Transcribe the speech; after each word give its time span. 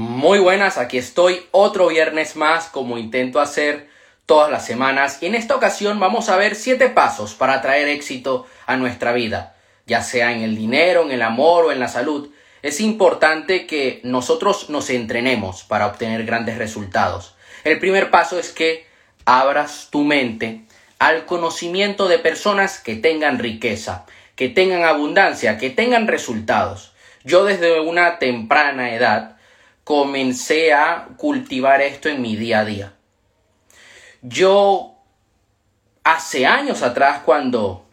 Muy 0.00 0.38
buenas, 0.38 0.78
aquí 0.78 0.96
estoy 0.96 1.42
otro 1.50 1.88
viernes 1.88 2.34
más 2.34 2.68
como 2.68 2.96
intento 2.96 3.38
hacer 3.38 3.90
todas 4.24 4.50
las 4.50 4.64
semanas 4.64 5.18
y 5.20 5.26
en 5.26 5.34
esta 5.34 5.54
ocasión 5.54 6.00
vamos 6.00 6.30
a 6.30 6.38
ver 6.38 6.54
siete 6.54 6.88
pasos 6.88 7.34
para 7.34 7.60
traer 7.60 7.86
éxito 7.86 8.46
a 8.64 8.78
nuestra 8.78 9.12
vida, 9.12 9.56
ya 9.84 10.02
sea 10.02 10.32
en 10.32 10.40
el 10.40 10.56
dinero, 10.56 11.02
en 11.02 11.10
el 11.10 11.20
amor 11.20 11.66
o 11.66 11.72
en 11.72 11.80
la 11.80 11.88
salud. 11.88 12.30
Es 12.62 12.80
importante 12.80 13.66
que 13.66 14.00
nosotros 14.02 14.70
nos 14.70 14.88
entrenemos 14.88 15.64
para 15.64 15.88
obtener 15.88 16.24
grandes 16.24 16.56
resultados. 16.56 17.34
El 17.64 17.78
primer 17.78 18.10
paso 18.10 18.38
es 18.38 18.52
que 18.52 18.86
abras 19.26 19.88
tu 19.90 20.02
mente 20.04 20.62
al 20.98 21.26
conocimiento 21.26 22.08
de 22.08 22.18
personas 22.18 22.80
que 22.80 22.96
tengan 22.96 23.38
riqueza, 23.38 24.06
que 24.34 24.48
tengan 24.48 24.82
abundancia, 24.84 25.58
que 25.58 25.68
tengan 25.68 26.08
resultados. 26.08 26.94
Yo 27.22 27.44
desde 27.44 27.80
una 27.80 28.18
temprana 28.18 28.94
edad 28.94 29.36
comencé 29.90 30.72
a 30.72 31.08
cultivar 31.16 31.82
esto 31.82 32.08
en 32.08 32.22
mi 32.22 32.36
día 32.36 32.60
a 32.60 32.64
día. 32.64 32.92
Yo 34.22 34.94
hace 36.04 36.46
años 36.46 36.82
atrás 36.82 37.22
cuando 37.24 37.88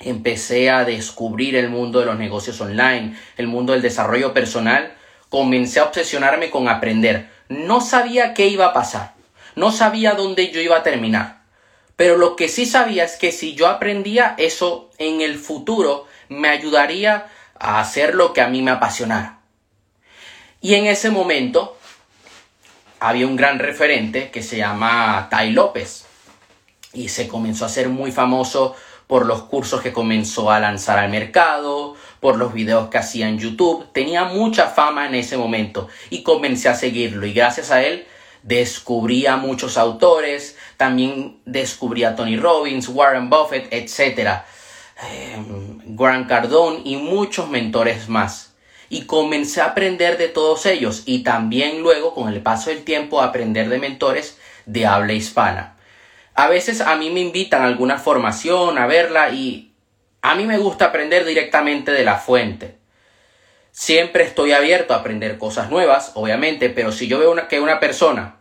empecé 0.00 0.70
a 0.70 0.84
descubrir 0.84 1.54
el 1.54 1.68
mundo 1.68 2.00
de 2.00 2.06
los 2.06 2.18
negocios 2.18 2.60
online, 2.60 3.16
el 3.36 3.46
mundo 3.46 3.74
del 3.74 3.82
desarrollo 3.82 4.34
personal, 4.34 4.92
comencé 5.28 5.78
a 5.78 5.84
obsesionarme 5.84 6.50
con 6.50 6.66
aprender. 6.66 7.30
No 7.48 7.80
sabía 7.80 8.34
qué 8.34 8.48
iba 8.48 8.66
a 8.66 8.72
pasar, 8.72 9.14
no 9.54 9.70
sabía 9.70 10.14
dónde 10.14 10.50
yo 10.50 10.60
iba 10.60 10.78
a 10.78 10.82
terminar, 10.82 11.42
pero 11.94 12.16
lo 12.16 12.34
que 12.34 12.48
sí 12.48 12.66
sabía 12.66 13.04
es 13.04 13.14
que 13.14 13.30
si 13.30 13.54
yo 13.54 13.68
aprendía 13.68 14.34
eso 14.36 14.90
en 14.98 15.20
el 15.20 15.38
futuro 15.38 16.08
me 16.28 16.48
ayudaría 16.48 17.28
a 17.56 17.78
hacer 17.78 18.16
lo 18.16 18.32
que 18.32 18.40
a 18.40 18.48
mí 18.48 18.62
me 18.62 18.72
apasionara. 18.72 19.43
Y 20.64 20.76
en 20.76 20.86
ese 20.86 21.10
momento 21.10 21.76
había 22.98 23.26
un 23.26 23.36
gran 23.36 23.58
referente 23.58 24.30
que 24.30 24.42
se 24.42 24.56
llama 24.56 25.28
Tai 25.30 25.50
López 25.50 26.06
y 26.94 27.10
se 27.10 27.28
comenzó 27.28 27.64
a 27.64 27.66
hacer 27.66 27.90
muy 27.90 28.12
famoso 28.12 28.74
por 29.06 29.26
los 29.26 29.42
cursos 29.42 29.82
que 29.82 29.92
comenzó 29.92 30.50
a 30.50 30.60
lanzar 30.60 30.98
al 30.98 31.10
mercado, 31.10 31.96
por 32.18 32.38
los 32.38 32.54
videos 32.54 32.88
que 32.88 32.96
hacía 32.96 33.28
en 33.28 33.38
YouTube. 33.38 33.92
Tenía 33.92 34.24
mucha 34.24 34.68
fama 34.68 35.06
en 35.06 35.16
ese 35.16 35.36
momento 35.36 35.88
y 36.08 36.22
comencé 36.22 36.70
a 36.70 36.74
seguirlo 36.74 37.26
y 37.26 37.34
gracias 37.34 37.70
a 37.70 37.82
él 37.82 38.06
descubrí 38.42 39.26
a 39.26 39.36
muchos 39.36 39.76
autores, 39.76 40.56
también 40.78 41.42
descubrí 41.44 42.04
a 42.04 42.16
Tony 42.16 42.38
Robbins, 42.38 42.88
Warren 42.88 43.28
Buffett, 43.28 43.68
etc. 43.70 44.44
Eh, 45.10 45.36
Grant 45.88 46.26
Cardone 46.26 46.80
y 46.86 46.96
muchos 46.96 47.50
mentores 47.50 48.08
más. 48.08 48.53
Y 48.94 49.06
comencé 49.06 49.60
a 49.60 49.64
aprender 49.64 50.18
de 50.18 50.28
todos 50.28 50.66
ellos 50.66 51.02
y 51.04 51.24
también 51.24 51.82
luego 51.82 52.14
con 52.14 52.32
el 52.32 52.40
paso 52.42 52.70
del 52.70 52.84
tiempo 52.84 53.20
a 53.20 53.24
aprender 53.24 53.68
de 53.68 53.80
mentores 53.80 54.38
de 54.66 54.86
habla 54.86 55.14
hispana. 55.14 55.74
A 56.36 56.46
veces 56.46 56.80
a 56.80 56.94
mí 56.94 57.10
me 57.10 57.18
invitan 57.18 57.62
a 57.62 57.66
alguna 57.66 57.98
formación 57.98 58.78
a 58.78 58.86
verla 58.86 59.30
y 59.30 59.72
a 60.22 60.36
mí 60.36 60.46
me 60.46 60.58
gusta 60.58 60.84
aprender 60.84 61.24
directamente 61.24 61.90
de 61.90 62.04
la 62.04 62.18
fuente. 62.18 62.76
Siempre 63.72 64.22
estoy 64.22 64.52
abierto 64.52 64.94
a 64.94 64.98
aprender 64.98 65.38
cosas 65.38 65.70
nuevas, 65.70 66.12
obviamente, 66.14 66.70
pero 66.70 66.92
si 66.92 67.08
yo 67.08 67.18
veo 67.18 67.34
que 67.48 67.58
una 67.58 67.80
persona 67.80 68.36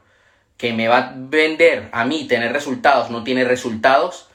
que 0.57 0.71
me 0.71 0.87
va 0.87 0.97
a 0.97 1.13
vender 1.15 1.89
a 1.93 2.05
mí 2.05 2.27
tener 2.27 2.53
resultados 2.53 3.09
no 3.09 3.23
tiene 3.23 3.43
resultados, 3.43 4.27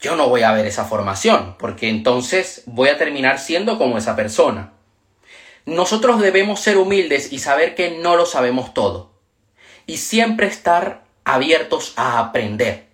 yo 0.00 0.14
no 0.14 0.28
voy 0.28 0.42
a 0.42 0.52
ver 0.52 0.66
esa 0.66 0.84
formación, 0.84 1.56
porque 1.58 1.88
entonces 1.88 2.62
voy 2.66 2.90
a 2.90 2.96
terminar 2.96 3.40
siendo 3.40 3.76
como 3.76 3.98
esa 3.98 4.14
persona. 4.14 4.75
Nosotros 5.66 6.20
debemos 6.20 6.60
ser 6.60 6.78
humildes 6.78 7.32
y 7.32 7.40
saber 7.40 7.74
que 7.74 7.90
no 7.90 8.14
lo 8.16 8.24
sabemos 8.24 8.72
todo. 8.72 9.10
Y 9.84 9.96
siempre 9.96 10.46
estar 10.46 11.02
abiertos 11.24 11.92
a 11.96 12.20
aprender. 12.20 12.86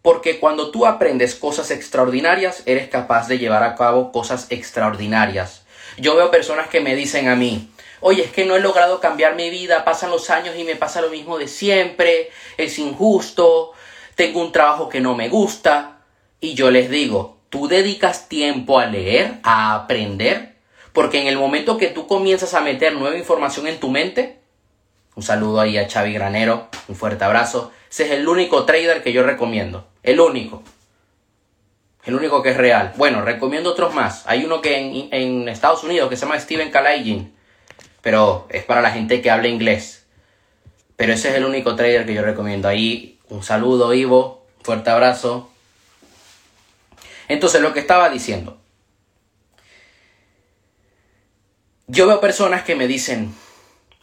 Porque 0.00 0.38
cuando 0.38 0.70
tú 0.70 0.86
aprendes 0.86 1.34
cosas 1.34 1.72
extraordinarias, 1.72 2.62
eres 2.66 2.88
capaz 2.88 3.26
de 3.26 3.38
llevar 3.38 3.64
a 3.64 3.74
cabo 3.74 4.12
cosas 4.12 4.46
extraordinarias. 4.50 5.64
Yo 5.96 6.14
veo 6.14 6.30
personas 6.30 6.68
que 6.68 6.80
me 6.80 6.94
dicen 6.94 7.26
a 7.26 7.34
mí, 7.34 7.68
oye, 8.00 8.22
es 8.22 8.30
que 8.30 8.44
no 8.44 8.54
he 8.54 8.60
logrado 8.60 9.00
cambiar 9.00 9.34
mi 9.34 9.50
vida, 9.50 9.84
pasan 9.84 10.10
los 10.10 10.30
años 10.30 10.54
y 10.56 10.62
me 10.62 10.76
pasa 10.76 11.00
lo 11.00 11.10
mismo 11.10 11.38
de 11.38 11.48
siempre, 11.48 12.30
es 12.56 12.78
injusto, 12.78 13.72
tengo 14.14 14.40
un 14.40 14.52
trabajo 14.52 14.88
que 14.88 15.00
no 15.00 15.16
me 15.16 15.28
gusta. 15.28 15.98
Y 16.40 16.54
yo 16.54 16.70
les 16.70 16.88
digo, 16.88 17.38
¿tú 17.48 17.66
dedicas 17.66 18.28
tiempo 18.28 18.78
a 18.78 18.86
leer, 18.86 19.40
a 19.42 19.74
aprender? 19.74 20.57
Porque 20.98 21.20
en 21.20 21.28
el 21.28 21.38
momento 21.38 21.78
que 21.78 21.86
tú 21.86 22.08
comienzas 22.08 22.54
a 22.54 22.60
meter 22.60 22.92
nueva 22.92 23.16
información 23.16 23.68
en 23.68 23.78
tu 23.78 23.88
mente, 23.88 24.40
un 25.14 25.22
saludo 25.22 25.60
ahí 25.60 25.78
a 25.78 25.88
Xavi 25.88 26.12
Granero, 26.12 26.66
un 26.88 26.96
fuerte 26.96 27.22
abrazo, 27.22 27.70
ese 27.88 28.06
es 28.06 28.10
el 28.10 28.26
único 28.26 28.64
trader 28.64 29.00
que 29.00 29.12
yo 29.12 29.22
recomiendo, 29.22 29.86
el 30.02 30.18
único. 30.18 30.64
El 32.04 32.16
único 32.16 32.42
que 32.42 32.50
es 32.50 32.56
real. 32.56 32.94
Bueno, 32.96 33.22
recomiendo 33.22 33.70
otros 33.70 33.94
más. 33.94 34.24
Hay 34.26 34.44
uno 34.44 34.60
que 34.60 35.08
en, 35.12 35.48
Estados 35.48 35.84
Unidos 35.84 36.10
que 36.10 36.16
se 36.16 36.22
llama 36.22 36.40
Steven 36.40 36.72
Kalaygin 36.72 37.32
pero 38.00 38.48
es 38.50 38.64
para 38.64 38.82
la 38.82 38.90
gente 38.90 39.22
que 39.22 39.30
habla 39.30 39.46
inglés. 39.46 40.04
Pero 40.96 41.12
ese 41.12 41.28
es 41.28 41.36
el 41.36 41.44
único 41.44 41.76
trader 41.76 42.06
que 42.06 42.14
yo 42.14 42.22
recomiendo. 42.22 42.66
Ahí 42.66 43.20
un 43.28 43.44
saludo, 43.44 43.94
Ivo, 43.94 44.44
fuerte 44.64 44.90
abrazo. 44.90 45.48
Entonces, 47.28 47.60
lo 47.60 47.72
que 47.72 47.78
estaba 47.78 48.10
diciendo. 48.10 48.57
Yo 51.88 52.06
veo 52.06 52.20
personas 52.20 52.62
que 52.62 52.76
me 52.76 52.86
dicen, 52.86 53.34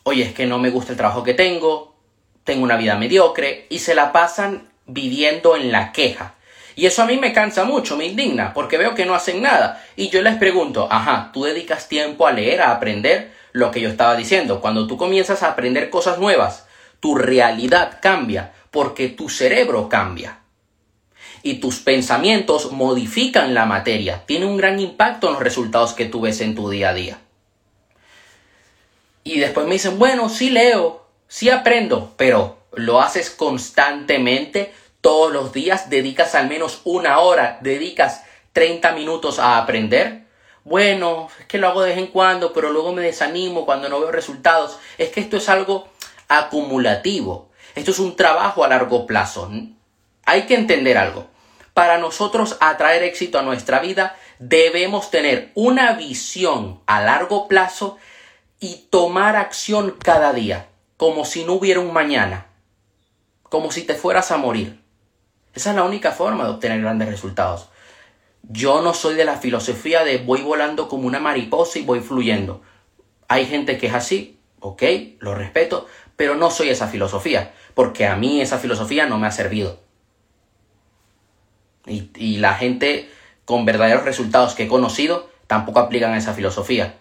oye, 0.03 0.23
es 0.23 0.33
que 0.33 0.45
no 0.45 0.59
me 0.59 0.69
gusta 0.69 0.91
el 0.91 0.97
trabajo 0.97 1.23
que 1.23 1.33
tengo, 1.33 1.95
tengo 2.43 2.63
una 2.63 2.77
vida 2.77 2.97
mediocre, 2.97 3.67
y 3.69 3.79
se 3.79 3.95
la 3.95 4.11
pasan 4.11 4.69
viviendo 4.85 5.55
en 5.55 5.71
la 5.71 5.91
queja. 5.91 6.35
Y 6.75 6.87
eso 6.87 7.03
a 7.03 7.05
mí 7.05 7.17
me 7.17 7.31
cansa 7.31 7.63
mucho, 7.63 7.95
me 7.95 8.05
indigna, 8.05 8.53
porque 8.53 8.77
veo 8.77 8.93
que 8.95 9.05
no 9.05 9.15
hacen 9.15 9.41
nada. 9.41 9.81
Y 9.95 10.09
yo 10.09 10.21
les 10.21 10.35
pregunto, 10.35 10.87
ajá, 10.91 11.29
¿tú 11.31 11.45
dedicas 11.45 11.87
tiempo 11.87 12.27
a 12.27 12.33
leer, 12.33 12.61
a 12.61 12.71
aprender? 12.71 13.33
lo 13.55 13.71
que 13.71 13.79
yo 13.79 13.87
estaba 13.87 14.17
diciendo. 14.17 14.59
Cuando 14.59 14.85
tú 14.85 14.97
comienzas 14.97 15.41
a 15.41 15.47
aprender 15.47 15.89
cosas 15.89 16.19
nuevas, 16.19 16.67
tu 16.99 17.15
realidad 17.15 17.99
cambia 18.01 18.51
porque 18.69 19.07
tu 19.07 19.29
cerebro 19.29 19.87
cambia. 19.87 20.39
Y 21.41 21.55
tus 21.55 21.79
pensamientos 21.79 22.73
modifican 22.73 23.53
la 23.53 23.65
materia. 23.65 24.25
Tiene 24.25 24.45
un 24.45 24.57
gran 24.57 24.81
impacto 24.81 25.27
en 25.27 25.33
los 25.33 25.41
resultados 25.41 25.93
que 25.93 26.03
tú 26.03 26.19
ves 26.19 26.41
en 26.41 26.53
tu 26.53 26.69
día 26.69 26.89
a 26.89 26.93
día. 26.93 27.19
Y 29.25 29.39
después 29.39 29.67
me 29.67 29.73
dicen, 29.73 29.99
bueno, 29.99 30.29
sí 30.29 30.49
leo, 30.49 31.05
sí 31.27 31.49
aprendo, 31.49 32.13
pero 32.15 32.59
lo 32.71 33.01
haces 33.01 33.29
constantemente, 33.29 34.73
todos 35.01 35.33
los 35.33 35.51
días, 35.51 35.89
dedicas 35.89 36.33
al 36.33 36.47
menos 36.47 36.79
una 36.85 37.19
hora, 37.19 37.59
dedicas 37.61 38.23
30 38.53 38.93
minutos 38.93 39.39
a 39.39 39.57
aprender 39.57 40.25
bueno, 40.65 41.29
es 41.39 41.45
que 41.45 41.59
lo 41.59 41.67
hago 41.67 41.83
de 41.83 41.89
vez 41.91 41.99
en 41.99 42.07
cuando, 42.07 42.51
pero 42.51 42.71
luego 42.71 42.91
me 42.91 43.03
desanimo 43.03 43.67
cuando 43.67 43.87
no 43.87 43.99
veo 43.99 44.11
resultados. 44.11 44.79
Es 44.97 45.09
que 45.09 45.19
esto 45.19 45.37
es 45.37 45.47
algo 45.47 45.87
acumulativo. 46.27 47.49
Esto 47.75 47.91
es 47.91 47.99
un 47.99 48.15
trabajo 48.15 48.63
a 48.63 48.67
largo 48.67 49.05
plazo. 49.05 49.51
Hay 50.25 50.41
que 50.47 50.55
entender 50.55 50.97
algo. 50.97 51.27
Para 51.75 51.99
nosotros 51.99 52.57
atraer 52.61 53.03
éxito 53.03 53.37
a 53.37 53.43
nuestra 53.43 53.79
vida, 53.79 54.17
debemos 54.39 55.11
tener 55.11 55.51
una 55.53 55.93
visión 55.93 56.81
a 56.87 56.99
largo 56.99 57.47
plazo 57.47 57.99
y 58.65 58.87
tomar 58.89 59.35
acción 59.35 59.95
cada 59.99 60.33
día, 60.33 60.69
como 60.97 61.23
si 61.23 61.45
no 61.45 61.53
hubiera 61.53 61.79
un 61.79 61.93
mañana, 61.93 62.47
como 63.43 63.71
si 63.71 63.83
te 63.83 63.93
fueras 63.93 64.31
a 64.31 64.37
morir. 64.37 64.81
Esa 65.53 65.69
es 65.69 65.75
la 65.75 65.83
única 65.83 66.11
forma 66.11 66.45
de 66.45 66.49
obtener 66.49 66.81
grandes 66.81 67.07
resultados. 67.07 67.69
Yo 68.41 68.81
no 68.81 68.95
soy 68.95 69.13
de 69.13 69.23
la 69.23 69.37
filosofía 69.37 70.03
de 70.03 70.17
voy 70.17 70.41
volando 70.41 70.87
como 70.87 71.05
una 71.05 71.19
mariposa 71.19 71.77
y 71.77 71.83
voy 71.83 71.99
fluyendo. 71.99 72.63
Hay 73.27 73.45
gente 73.45 73.77
que 73.77 73.85
es 73.85 73.93
así, 73.93 74.39
ok, 74.59 74.81
lo 75.19 75.35
respeto, 75.35 75.85
pero 76.15 76.33
no 76.33 76.49
soy 76.49 76.69
esa 76.69 76.87
filosofía, 76.87 77.53
porque 77.75 78.07
a 78.07 78.15
mí 78.15 78.41
esa 78.41 78.57
filosofía 78.57 79.05
no 79.05 79.19
me 79.19 79.27
ha 79.27 79.31
servido. 79.31 79.79
Y, 81.85 82.37
la 82.37 82.55
gente 82.55 83.11
con 83.45 83.63
verdaderos 83.63 84.05
resultados 84.05 84.55
que 84.55 84.63
he 84.63 84.67
conocido 84.67 85.29
tampoco 85.45 85.79
aplican 85.79 86.15
esa 86.15 86.33
filosofía. 86.33 86.95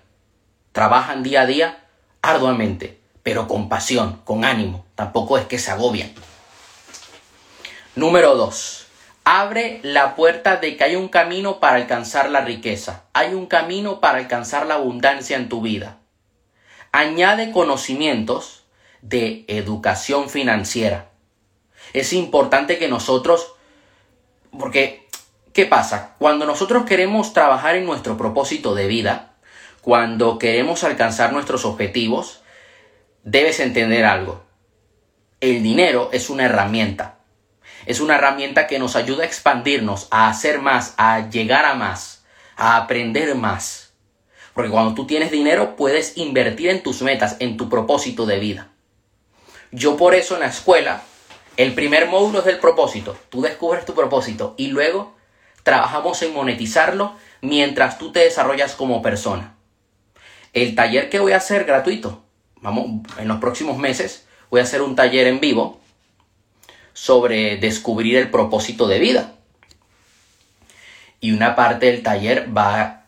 Trabajan 0.75 1.23
día 1.23 1.43
a 1.43 1.47
día 1.47 1.85
arduamente, 2.21 2.99
pero 3.23 3.47
con 3.47 3.69
pasión, 3.69 4.21
con 4.25 4.45
ánimo. 4.45 4.85
Tampoco 4.97 5.39
es 5.39 5.47
que 5.47 5.61
se 5.61 5.71
agobian. 5.71 6.13
Número 7.95 8.35
2 8.35 8.81
abre 9.23 9.79
la 9.85 10.17
puerta 10.17 10.57
de 10.57 10.77
que 10.77 10.83
hay 10.83 10.97
un 10.97 11.07
camino 11.07 11.61
para 11.61 11.77
alcanzar 11.77 12.29
la 12.29 12.41
riqueza, 12.41 13.05
hay 13.13 13.35
un 13.35 13.47
camino 13.47 14.01
para 14.01 14.19
alcanzar 14.19 14.67
la 14.67 14.75
abundancia 14.75 15.37
en 15.37 15.49
tu 15.49 15.63
vida. 15.63 15.99
Añade 16.91 17.53
conocimientos 17.53 18.65
de 19.01 19.45
educación 19.47 20.29
financiera. 20.29 21.11
Es 21.93 22.13
importante 22.13 22.79
que 22.79 22.89
nosotros, 22.89 23.55
porque, 24.59 25.07
¿qué 25.53 25.67
pasa? 25.67 26.15
Cuando 26.19 26.47
nosotros 26.47 26.85
queremos 26.85 27.33
trabajar 27.33 27.77
en 27.77 27.87
nuestro 27.87 28.17
propósito 28.17 28.75
de 28.75 28.89
vida, 28.89 29.34
cuando 29.85 30.39
queremos 30.39 30.83
alcanzar 30.83 31.35
nuestros 31.35 31.67
objetivos, 31.67 32.41
debes 33.23 33.61
entender 33.61 34.07
algo. 34.07 34.43
El 35.43 35.63
dinero 35.63 36.09
es 36.11 36.31
una 36.31 36.47
herramienta. 36.47 37.19
Es 37.85 38.01
una 38.01 38.15
herramienta 38.15 38.67
que 38.67 38.79
nos 38.79 38.97
ayuda 38.97 39.25
a 39.25 39.27
expandirnos, 39.27 40.09
a 40.11 40.31
hacer 40.31 40.63
más, 40.63 40.95
a 40.97 41.29
llegar 41.29 41.67
a 41.67 41.75
más, 41.75 42.25
a 42.57 42.79
aprender 42.79 43.35
más. 43.35 43.93
Porque 44.55 44.71
cuando 44.71 44.95
tú 44.95 45.07
tienes 45.07 45.31
dinero 45.31 45.77
puedes 45.77 46.17
invertir 46.17 46.71
en 46.71 46.83
tus 46.83 47.03
metas, 47.03 47.37
en 47.41 47.59
tu 47.59 47.69
propósito 47.69 48.25
de 48.25 48.39
vida. 48.39 48.71
Yo 49.71 49.99
por 49.99 50.15
eso 50.15 50.33
en 50.33 50.41
la 50.41 50.47
escuela, 50.47 51.03
el 51.59 51.75
primer 51.75 52.09
módulo 52.09 52.39
es 52.39 52.47
del 52.47 52.59
propósito. 52.59 53.19
Tú 53.29 53.43
descubres 53.43 53.85
tu 53.85 53.95
propósito 53.95 54.55
y 54.57 54.69
luego 54.69 55.15
trabajamos 55.63 56.23
en 56.23 56.33
monetizarlo 56.33 57.17
mientras 57.43 57.99
tú 57.99 58.13
te 58.13 58.21
desarrollas 58.21 58.75
como 58.77 59.03
persona. 59.03 59.54
El 60.55 60.77
taller 60.77 61.11
que 61.11 61.19
voy 61.19 61.33
a 61.33 61.39
hacer 61.39 61.65
gratuito, 61.65 62.23
vamos, 62.63 63.03
en 63.19 63.29
los 63.29 63.39
próximos 63.39 63.77
meses 63.77 64.27
voy 64.51 64.61
a 64.61 64.63
hacer 64.63 64.83
un 64.83 64.95
taller 64.95 65.27
en 65.27 65.41
vivo 65.41 65.81
sobre 66.93 67.57
descubrir 67.57 68.17
el 68.17 68.31
propósito 68.31 68.87
de 68.87 69.01
vida. 69.01 69.35
Y 71.21 71.33
una 71.33 71.57
parte 71.57 71.87
del 71.87 72.05
taller 72.05 72.57
va 72.57 73.07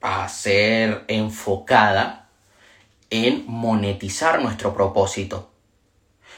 a 0.00 0.28
ser 0.28 1.04
enfocada 1.06 2.28
en 3.10 3.44
monetizar 3.46 4.42
nuestro 4.42 4.74
propósito. 4.74 5.50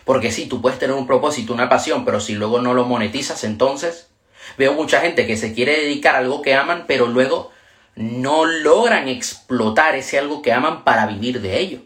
Porque 0.05 0.31
si 0.31 0.47
tú 0.47 0.61
puedes 0.61 0.79
tener 0.79 0.95
un 0.95 1.07
propósito, 1.07 1.55
una 1.55 1.71
pasión, 1.71 2.05
pero 2.05 2.21
si 2.21 2.35
luego 2.35 2.61
no 2.61 2.75
lo 2.75 2.85
monetizas, 2.85 3.45
entonces 3.45 4.11
veo 4.59 4.75
mucha 4.75 5.01
gente 5.01 5.27
que 5.27 5.37
se 5.39 5.55
quiere 5.55 5.81
dedicar 5.81 6.17
a 6.17 6.19
algo 6.19 6.43
que 6.43 6.55
aman, 6.55 6.85
pero 6.87 7.07
luego 7.07 7.51
no 7.94 8.44
logran 8.44 9.08
explotar 9.08 9.94
ese 9.94 10.19
algo 10.19 10.42
que 10.42 10.52
aman 10.52 10.84
para 10.84 11.06
vivir 11.06 11.40
de 11.40 11.58
ello. 11.58 11.81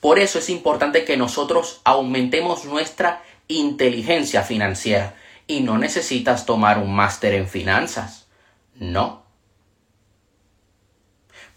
Por 0.00 0.18
eso 0.18 0.38
es 0.38 0.50
importante 0.50 1.04
que 1.04 1.16
nosotros 1.16 1.80
aumentemos 1.84 2.64
nuestra 2.64 3.22
inteligencia 3.48 4.42
financiera 4.42 5.14
y 5.46 5.60
no 5.60 5.78
necesitas 5.78 6.46
tomar 6.46 6.78
un 6.78 6.94
máster 6.94 7.34
en 7.34 7.48
finanzas. 7.48 8.26
No. 8.74 9.24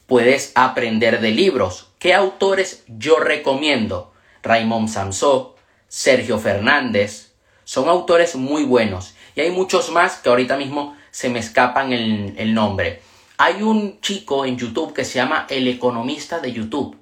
Puedes 0.07 0.51
aprender 0.55 1.19
de 1.19 1.31
libros. 1.31 1.91
¿Qué 1.99 2.13
autores 2.13 2.83
yo 2.87 3.19
recomiendo? 3.19 4.13
Raymond 4.41 4.87
Samson, 4.87 5.49
Sergio 5.87 6.39
Fernández. 6.39 7.33
Son 7.65 7.89
autores 7.89 8.35
muy 8.35 8.63
buenos. 8.63 9.13
Y 9.35 9.41
hay 9.41 9.51
muchos 9.51 9.91
más 9.91 10.15
que 10.17 10.29
ahorita 10.29 10.57
mismo 10.57 10.95
se 11.11 11.29
me 11.29 11.39
escapan 11.39 11.91
el 11.93 12.53
nombre. 12.53 13.01
Hay 13.41 13.63
un 13.63 14.01
chico 14.01 14.43
en 14.43 14.57
YouTube 14.57 14.91
que 14.91 15.05
se 15.05 15.13
llama 15.13 15.47
El 15.49 15.69
Economista 15.69 16.39
de 16.39 16.51
YouTube. 16.51 16.97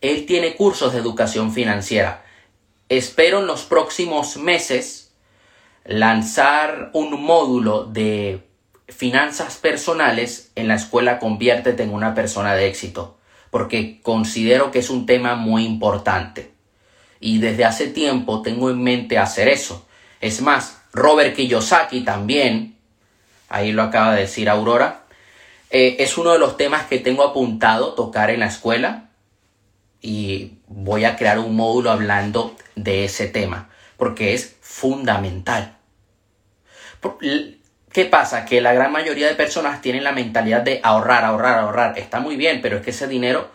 Él 0.00 0.26
tiene 0.26 0.56
cursos 0.56 0.92
de 0.92 0.98
educación 0.98 1.52
financiera. 1.52 2.24
Espero 2.88 3.38
en 3.38 3.46
los 3.46 3.62
próximos 3.62 4.36
meses 4.36 5.14
lanzar 5.84 6.90
un 6.92 7.22
módulo 7.22 7.84
de 7.84 8.44
finanzas 8.88 9.56
personales 9.58 10.50
en 10.56 10.66
la 10.66 10.74
escuela 10.74 11.20
Conviértete 11.20 11.84
en 11.84 11.94
una 11.94 12.16
persona 12.16 12.56
de 12.56 12.66
éxito, 12.66 13.16
porque 13.50 14.00
considero 14.02 14.72
que 14.72 14.80
es 14.80 14.90
un 14.90 15.06
tema 15.06 15.36
muy 15.36 15.64
importante. 15.64 16.50
Y 17.20 17.38
desde 17.38 17.64
hace 17.64 17.86
tiempo 17.86 18.42
tengo 18.42 18.70
en 18.70 18.82
mente 18.82 19.18
hacer 19.18 19.46
eso. 19.46 19.86
Es 20.20 20.40
más, 20.40 20.82
Robert 20.92 21.36
Kiyosaki 21.36 22.00
también, 22.00 22.76
ahí 23.48 23.70
lo 23.70 23.84
acaba 23.84 24.16
de 24.16 24.22
decir 24.22 24.50
Aurora, 24.50 25.03
eh, 25.76 25.96
es 26.04 26.16
uno 26.18 26.30
de 26.30 26.38
los 26.38 26.56
temas 26.56 26.86
que 26.86 27.00
tengo 27.00 27.24
apuntado 27.24 27.94
tocar 27.94 28.30
en 28.30 28.38
la 28.38 28.46
escuela 28.46 29.10
y 30.00 30.52
voy 30.68 31.04
a 31.04 31.16
crear 31.16 31.40
un 31.40 31.56
módulo 31.56 31.90
hablando 31.90 32.54
de 32.76 33.04
ese 33.04 33.26
tema, 33.26 33.70
porque 33.96 34.34
es 34.34 34.54
fundamental. 34.60 35.76
¿Qué 37.90 38.04
pasa? 38.04 38.44
Que 38.44 38.60
la 38.60 38.72
gran 38.72 38.92
mayoría 38.92 39.26
de 39.26 39.34
personas 39.34 39.82
tienen 39.82 40.04
la 40.04 40.12
mentalidad 40.12 40.60
de 40.60 40.78
ahorrar, 40.84 41.24
ahorrar, 41.24 41.58
ahorrar. 41.58 41.98
Está 41.98 42.20
muy 42.20 42.36
bien, 42.36 42.60
pero 42.62 42.76
es 42.76 42.84
que 42.84 42.90
ese 42.90 43.08
dinero, 43.08 43.50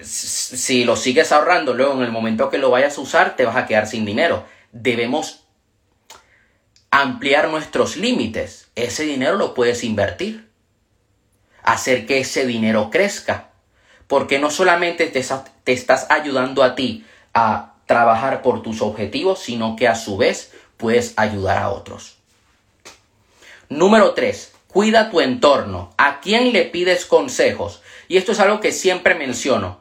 si 0.00 0.82
lo 0.82 0.96
sigues 0.96 1.30
ahorrando, 1.30 1.72
luego 1.72 1.92
en 1.94 2.02
el 2.02 2.10
momento 2.10 2.50
que 2.50 2.58
lo 2.58 2.70
vayas 2.70 2.98
a 2.98 3.02
usar, 3.02 3.36
te 3.36 3.44
vas 3.44 3.54
a 3.54 3.66
quedar 3.66 3.86
sin 3.86 4.04
dinero. 4.04 4.44
Debemos 4.72 5.44
ampliar 6.90 7.48
nuestros 7.48 7.96
límites. 7.96 8.72
Ese 8.74 9.04
dinero 9.04 9.36
lo 9.36 9.54
puedes 9.54 9.84
invertir. 9.84 10.45
Hacer 11.66 12.06
que 12.06 12.20
ese 12.20 12.46
dinero 12.46 12.88
crezca 12.90 13.50
porque 14.06 14.38
no 14.38 14.50
solamente 14.50 15.06
te, 15.06 15.72
estás 15.72 16.06
ayudando 16.10 16.62
a 16.62 16.74
ti 16.74 17.04
a 17.34 17.74
trabajar 17.86 18.42
por 18.42 18.62
tus 18.62 18.80
objetivos, 18.80 19.40
sino 19.40 19.76
que 19.76 19.88
a 19.88 19.94
su 19.94 20.16
vez 20.16 20.52
puedes 20.76 21.14
ayudar 21.16 21.58
a 21.58 21.70
otros. 21.70 22.16
Número 23.68 24.14
3. 24.14 24.52
Cuida 24.68 25.10
tu 25.10 25.20
entorno. 25.20 25.92
¿A 25.96 26.20
quién 26.20 26.52
le 26.52 26.64
pides 26.64 27.04
consejos? 27.04 27.82
Y 28.08 28.16
esto 28.16 28.32
es 28.32 28.40
algo 28.40 28.60
que 28.60 28.72
siempre 28.72 29.14
menciono. 29.14 29.80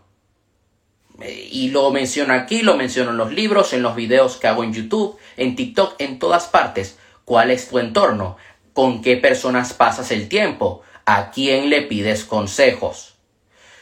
Eh, 1.21 1.47
y 1.51 1.69
lo 1.69 1.91
menciono 1.91 2.33
aquí, 2.33 2.61
lo 2.61 2.75
menciono 2.75 3.11
en 3.11 3.17
los 3.17 3.31
libros, 3.31 3.73
en 3.73 3.83
los 3.83 3.95
videos 3.95 4.37
que 4.37 4.47
hago 4.47 4.63
en 4.63 4.73
YouTube, 4.73 5.17
en 5.37 5.55
TikTok, 5.55 5.95
en 5.99 6.17
todas 6.17 6.47
partes. 6.47 6.97
¿Cuál 7.25 7.51
es 7.51 7.69
tu 7.69 7.79
entorno? 7.79 8.37
¿Con 8.73 9.01
qué 9.01 9.17
personas 9.17 9.73
pasas 9.73 10.11
el 10.11 10.27
tiempo? 10.27 10.81
¿A 11.07 11.29
quién 11.29 11.69
le 11.69 11.83
pides 11.83 12.25
consejos? 12.25 13.15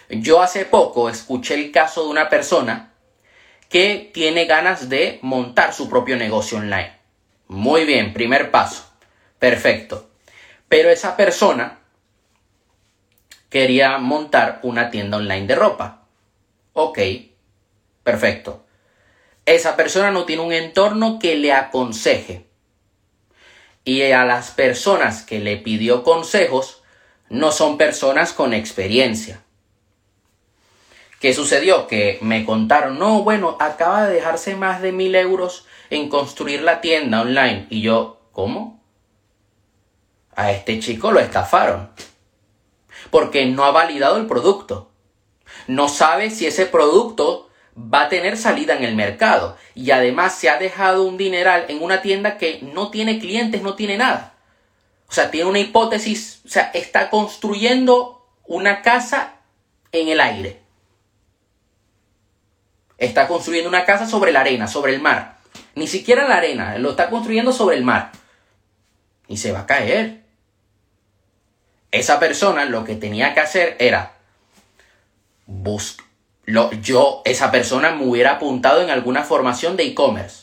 Yo 0.09 0.41
hace 0.41 0.65
poco 0.65 1.09
escuché 1.09 1.53
el 1.53 1.71
caso 1.71 2.03
de 2.03 2.09
una 2.09 2.27
persona 2.27 2.91
que 3.69 4.11
tiene 4.13 4.43
ganas 4.43 4.89
de 4.89 5.19
montar 5.21 5.73
su 5.73 5.89
propio 5.89 6.17
negocio 6.17 6.57
online. 6.57 6.97
Muy 7.47 7.85
bien, 7.85 8.13
primer 8.13 8.51
paso. 8.51 8.85
Perfecto. 9.39 10.09
Pero 10.67 10.89
esa 10.89 11.15
persona 11.15 11.79
quería 13.49 13.97
montar 13.99 14.59
una 14.61 14.89
tienda 14.89 15.15
online 15.15 15.47
de 15.47 15.55
ropa. 15.55 16.05
Ok, 16.73 16.99
perfecto. 18.03 18.65
Esa 19.45 19.77
persona 19.77 20.11
no 20.11 20.25
tiene 20.25 20.41
un 20.41 20.51
entorno 20.51 21.19
que 21.19 21.35
le 21.35 21.53
aconseje. 21.53 22.47
Y 23.85 24.01
a 24.11 24.25
las 24.25 24.51
personas 24.51 25.23
que 25.23 25.39
le 25.39 25.55
pidió 25.55 26.03
consejos 26.03 26.82
no 27.33 27.51
son 27.51 27.79
personas 27.79 28.31
con 28.31 28.53
experiencia. 28.53 29.41
¿Qué 31.19 31.33
sucedió? 31.33 31.87
Que 31.87 32.19
me 32.21 32.45
contaron, 32.45 32.99
no, 32.99 33.23
bueno, 33.23 33.57
acaba 33.59 34.05
de 34.05 34.13
dejarse 34.13 34.55
más 34.55 34.83
de 34.83 34.91
mil 34.91 35.15
euros 35.15 35.65
en 35.89 36.09
construir 36.09 36.61
la 36.61 36.79
tienda 36.79 37.21
online. 37.21 37.65
Y 37.71 37.81
yo, 37.81 38.21
¿cómo? 38.33 38.83
A 40.35 40.51
este 40.51 40.79
chico 40.79 41.11
lo 41.11 41.19
estafaron. 41.19 41.89
Porque 43.09 43.47
no 43.47 43.63
ha 43.63 43.71
validado 43.71 44.17
el 44.17 44.27
producto. 44.27 44.91
No 45.65 45.89
sabe 45.89 46.29
si 46.29 46.45
ese 46.45 46.67
producto 46.67 47.49
va 47.75 48.03
a 48.03 48.09
tener 48.09 48.37
salida 48.37 48.75
en 48.75 48.83
el 48.83 48.95
mercado. 48.95 49.57
Y 49.73 49.89
además 49.89 50.35
se 50.35 50.51
ha 50.51 50.59
dejado 50.59 51.03
un 51.03 51.17
dineral 51.17 51.65
en 51.69 51.81
una 51.81 52.03
tienda 52.03 52.37
que 52.37 52.59
no 52.61 52.91
tiene 52.91 53.17
clientes, 53.17 53.63
no 53.63 53.73
tiene 53.73 53.97
nada. 53.97 54.32
O 55.07 55.13
sea, 55.13 55.29
tiene 55.29 55.49
una 55.49 55.59
hipótesis, 55.59 56.41
o 56.45 56.49
sea, 56.49 56.71
está 56.73 57.09
construyendo 57.09 58.27
una 58.45 58.81
casa 58.81 59.35
en 59.91 60.07
el 60.07 60.19
aire. 60.19 60.61
Está 62.97 63.27
construyendo 63.27 63.69
una 63.69 63.85
casa 63.85 64.07
sobre 64.07 64.31
la 64.31 64.41
arena, 64.41 64.67
sobre 64.67 64.93
el 64.95 65.01
mar. 65.01 65.37
Ni 65.75 65.87
siquiera 65.87 66.27
la 66.27 66.37
arena, 66.37 66.77
lo 66.77 66.91
está 66.91 67.09
construyendo 67.09 67.51
sobre 67.51 67.77
el 67.77 67.83
mar. 67.83 68.11
Y 69.27 69.37
se 69.37 69.51
va 69.51 69.61
a 69.61 69.65
caer. 69.65 70.23
Esa 71.91 72.19
persona 72.19 72.65
lo 72.65 72.83
que 72.83 72.95
tenía 72.95 73.33
que 73.33 73.39
hacer 73.39 73.75
era 73.79 74.13
lo, 76.45 76.71
yo, 76.71 77.21
esa 77.25 77.51
persona 77.51 77.91
me 77.91 78.05
hubiera 78.05 78.33
apuntado 78.33 78.81
en 78.81 78.89
alguna 78.89 79.23
formación 79.23 79.77
de 79.77 79.85
e-commerce. 79.85 80.42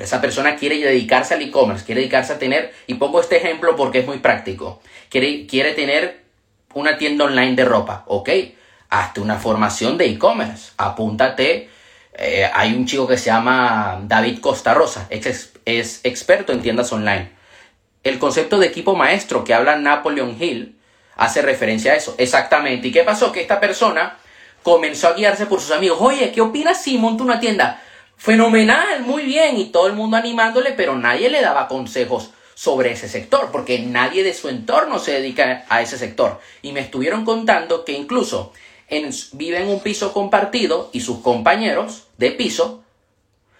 Esa 0.00 0.20
persona 0.20 0.56
quiere 0.56 0.78
dedicarse 0.78 1.34
al 1.34 1.42
e-commerce, 1.42 1.84
quiere 1.84 2.00
dedicarse 2.00 2.32
a 2.32 2.38
tener, 2.38 2.72
y 2.86 2.94
pongo 2.94 3.20
este 3.20 3.36
ejemplo 3.36 3.76
porque 3.76 4.00
es 4.00 4.06
muy 4.06 4.18
práctico, 4.18 4.80
quiere, 5.08 5.46
quiere 5.46 5.72
tener 5.72 6.20
una 6.74 6.98
tienda 6.98 7.24
online 7.24 7.54
de 7.56 7.64
ropa, 7.64 8.04
¿ok? 8.06 8.30
Hazte 8.88 9.20
una 9.20 9.36
formación 9.36 9.98
de 9.98 10.06
e-commerce, 10.06 10.72
apúntate 10.76 11.68
eh, 12.14 12.48
hay 12.52 12.74
un 12.74 12.86
chico 12.86 13.06
que 13.06 13.16
se 13.16 13.26
llama 13.26 14.00
David 14.02 14.40
Costa 14.40 14.74
Rosa, 14.74 15.06
es, 15.10 15.52
es 15.64 16.00
experto 16.04 16.52
en 16.52 16.60
tiendas 16.60 16.92
online. 16.92 17.30
El 18.02 18.18
concepto 18.18 18.58
de 18.58 18.66
equipo 18.66 18.94
maestro 18.94 19.44
que 19.44 19.54
habla 19.54 19.76
Napoleon 19.76 20.36
Hill 20.38 20.76
hace 21.16 21.42
referencia 21.42 21.92
a 21.92 21.96
eso. 21.96 22.14
Exactamente. 22.18 22.88
¿Y 22.88 22.92
qué 22.92 23.04
pasó? 23.04 23.30
Que 23.32 23.40
esta 23.40 23.60
persona 23.60 24.18
comenzó 24.62 25.08
a 25.08 25.12
guiarse 25.14 25.46
por 25.46 25.60
sus 25.60 25.70
amigos. 25.70 25.98
Oye, 26.00 26.32
¿qué 26.32 26.40
opinas 26.40 26.82
si 26.82 26.98
monto 26.98 27.24
una 27.24 27.40
tienda? 27.40 27.82
Fenomenal, 28.20 29.00
muy 29.00 29.22
bien. 29.22 29.56
Y 29.56 29.70
todo 29.70 29.86
el 29.86 29.94
mundo 29.94 30.18
animándole, 30.18 30.72
pero 30.72 30.94
nadie 30.94 31.30
le 31.30 31.40
daba 31.40 31.68
consejos 31.68 32.32
sobre 32.54 32.92
ese 32.92 33.08
sector, 33.08 33.48
porque 33.50 33.78
nadie 33.78 34.22
de 34.22 34.34
su 34.34 34.50
entorno 34.50 34.98
se 34.98 35.12
dedica 35.12 35.64
a 35.70 35.80
ese 35.80 35.96
sector. 35.96 36.38
Y 36.60 36.72
me 36.72 36.80
estuvieron 36.80 37.24
contando 37.24 37.82
que 37.86 37.92
incluso 37.92 38.52
en, 38.88 39.08
vive 39.32 39.62
en 39.62 39.68
un 39.68 39.80
piso 39.80 40.12
compartido 40.12 40.90
y 40.92 41.00
sus 41.00 41.20
compañeros 41.20 42.08
de 42.18 42.32
piso 42.32 42.84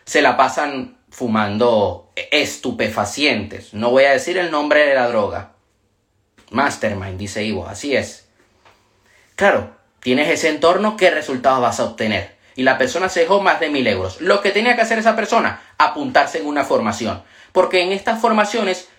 se 0.05 0.21
la 0.21 0.37
pasan 0.37 0.99
fumando 1.09 2.13
estupefacientes. 2.31 3.73
No 3.73 3.89
voy 3.89 4.05
a 4.05 4.13
decir 4.13 4.37
el 4.37 4.51
nombre 4.51 4.87
de 4.87 4.95
la 4.95 5.09
droga. 5.09 5.53
Mastermind, 6.51 7.17
dice 7.17 7.43
Ivo, 7.45 7.67
así 7.67 7.97
es. 7.97 8.29
Claro, 9.37 9.71
tienes 10.01 10.29
ese 10.29 10.51
entorno, 10.51 10.99
¿qué 10.99 11.11
resultados 11.11 11.63
vas 11.63 11.81
a 11.81 11.85
obtener? 11.85 12.40
Y 12.61 12.63
la 12.63 12.77
persona 12.77 13.09
se 13.09 13.21
dejó 13.21 13.41
más 13.41 13.59
de 13.59 13.71
mil 13.71 13.87
euros. 13.87 14.21
Lo 14.21 14.43
que 14.43 14.51
tenía 14.51 14.77
que 14.77 14.83
hacer 14.83 14.99
esa 14.99 15.17
persona, 15.17 15.63
apuntarse 15.79 16.41
en 16.41 16.47
una 16.47 16.63
formación. 16.63 17.23
Porque 17.53 17.81
en 17.81 17.91
estas 17.91 18.21
formaciones, 18.21 18.91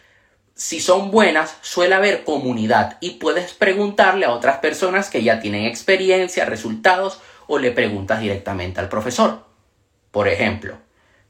si 0.55 0.81
son 0.81 1.11
buenas, 1.11 1.57
suele 1.61 1.93
haber 1.93 2.23
comunidad 2.23 2.97
y 3.01 3.19
puedes 3.19 3.53
preguntarle 3.53 4.25
a 4.25 4.31
otras 4.31 4.57
personas 4.57 5.11
que 5.11 5.21
ya 5.21 5.39
tienen 5.39 5.65
experiencia, 5.65 6.45
resultados, 6.45 7.19
o 7.45 7.59
le 7.59 7.69
preguntas 7.69 8.19
directamente 8.19 8.79
al 8.79 8.89
profesor. 8.89 9.45
Por 10.09 10.27
ejemplo, 10.27 10.79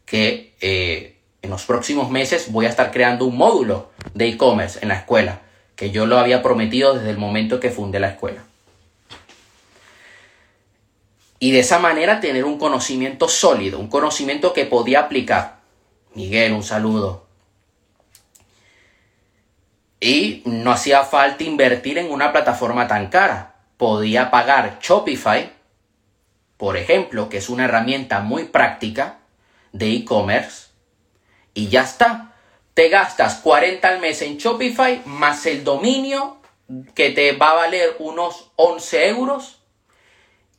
que 0.05 0.55
eh, 0.61 1.17
en 1.41 1.49
los 1.49 1.65
próximos 1.65 2.09
meses 2.09 2.49
voy 2.49 2.65
a 2.65 2.69
estar 2.69 2.91
creando 2.91 3.25
un 3.25 3.35
módulo 3.35 3.91
de 4.13 4.29
e-commerce 4.29 4.79
en 4.81 4.87
la 4.87 4.95
escuela, 4.95 5.41
que 5.75 5.91
yo 5.91 6.05
lo 6.05 6.17
había 6.17 6.41
prometido 6.41 6.93
desde 6.93 7.09
el 7.09 7.17
momento 7.17 7.59
que 7.59 7.71
fundé 7.71 7.99
la 7.99 8.11
escuela. 8.11 8.43
Y 11.41 11.49
de 11.49 11.61
esa 11.61 11.79
manera 11.79 12.19
tener 12.19 12.45
un 12.45 12.59
conocimiento 12.59 13.27
sólido, 13.27 13.79
un 13.79 13.87
conocimiento 13.87 14.53
que 14.53 14.65
podía 14.65 14.99
aplicar. 14.99 15.57
Miguel, 16.13 16.53
un 16.53 16.61
saludo. 16.61 17.25
Y 19.99 20.43
no 20.45 20.71
hacía 20.71 21.03
falta 21.03 21.43
invertir 21.43 21.97
en 21.97 22.11
una 22.11 22.31
plataforma 22.31 22.87
tan 22.87 23.07
cara. 23.07 23.55
Podía 23.77 24.29
pagar 24.29 24.77
Shopify, 24.83 25.51
por 26.57 26.77
ejemplo, 26.77 27.27
que 27.27 27.37
es 27.37 27.49
una 27.49 27.65
herramienta 27.65 28.19
muy 28.19 28.43
práctica 28.43 29.17
de 29.71 29.93
e-commerce, 29.93 30.67
y 31.55 31.69
ya 31.69 31.81
está. 31.81 32.35
Te 32.75 32.89
gastas 32.89 33.37
40 33.37 33.87
al 33.87 33.99
mes 33.99 34.21
en 34.21 34.37
Shopify 34.37 35.01
más 35.05 35.47
el 35.47 35.63
dominio 35.63 36.37
que 36.93 37.09
te 37.09 37.31
va 37.31 37.49
a 37.49 37.55
valer 37.55 37.95
unos 37.97 38.51
11 38.57 39.07
euros. 39.09 39.60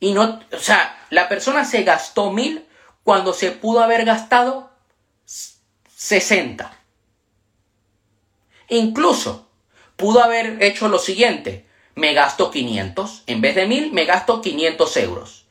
Y 0.03 0.11
no, 0.11 0.41
o 0.51 0.59
sea, 0.59 0.97
la 1.11 1.29
persona 1.29 1.63
se 1.63 1.83
gastó 1.83 2.29
mil 2.29 2.65
cuando 3.05 3.31
se 3.31 3.51
pudo 3.51 3.81
haber 3.81 4.03
gastado 4.03 4.69
60. 5.95 6.77
Incluso 8.67 9.47
pudo 9.95 10.21
haber 10.21 10.61
hecho 10.61 10.89
lo 10.89 10.99
siguiente. 10.99 11.65
Me 11.95 12.13
gasto 12.13 12.51
500. 12.51 13.23
En 13.27 13.39
vez 13.39 13.55
de 13.55 13.65
1000, 13.65 13.93
me 13.93 14.03
gasto 14.03 14.41
500 14.41 14.97
euros. 14.97 15.45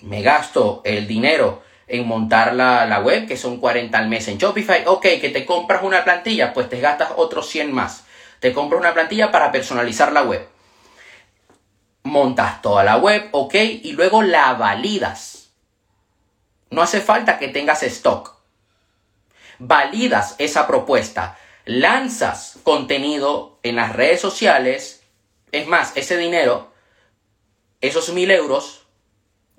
Me 0.00 0.22
gasto 0.22 0.82
el 0.84 1.06
dinero 1.06 1.62
en 1.86 2.08
montar 2.08 2.56
la, 2.56 3.00
web, 3.04 3.28
que 3.28 3.36
son 3.36 3.60
40 3.60 3.96
al 3.96 4.08
mes 4.08 4.26
en 4.26 4.38
Shopify. 4.38 4.82
Ok, 4.86 5.02
que 5.20 5.30
te 5.32 5.46
compras 5.46 5.84
una 5.84 6.02
plantilla, 6.02 6.52
pues 6.52 6.68
te 6.68 6.80
gastas 6.80 7.12
otros 7.14 7.48
100 7.48 7.70
más. 7.70 8.02
Te 8.40 8.52
compras 8.52 8.80
una 8.80 8.94
plantilla 8.94 9.30
para 9.30 9.52
personalizar 9.52 10.10
la 10.10 10.24
web. 10.24 10.49
Montas 12.02 12.62
toda 12.62 12.84
la 12.84 12.96
web, 12.96 13.28
ok, 13.32 13.54
y 13.54 13.92
luego 13.92 14.22
la 14.22 14.54
validas. 14.54 15.50
No 16.70 16.82
hace 16.82 17.00
falta 17.00 17.38
que 17.38 17.48
tengas 17.48 17.82
stock 17.82 18.40
validas 19.60 20.34
esa 20.38 20.66
propuesta, 20.66 21.38
lanzas 21.66 22.58
contenido 22.64 23.58
en 23.62 23.76
las 23.76 23.94
redes 23.94 24.20
sociales, 24.20 25.04
es 25.52 25.68
más, 25.68 25.96
ese 25.96 26.16
dinero, 26.16 26.72
esos 27.80 28.12
mil 28.12 28.30
euros, 28.30 28.86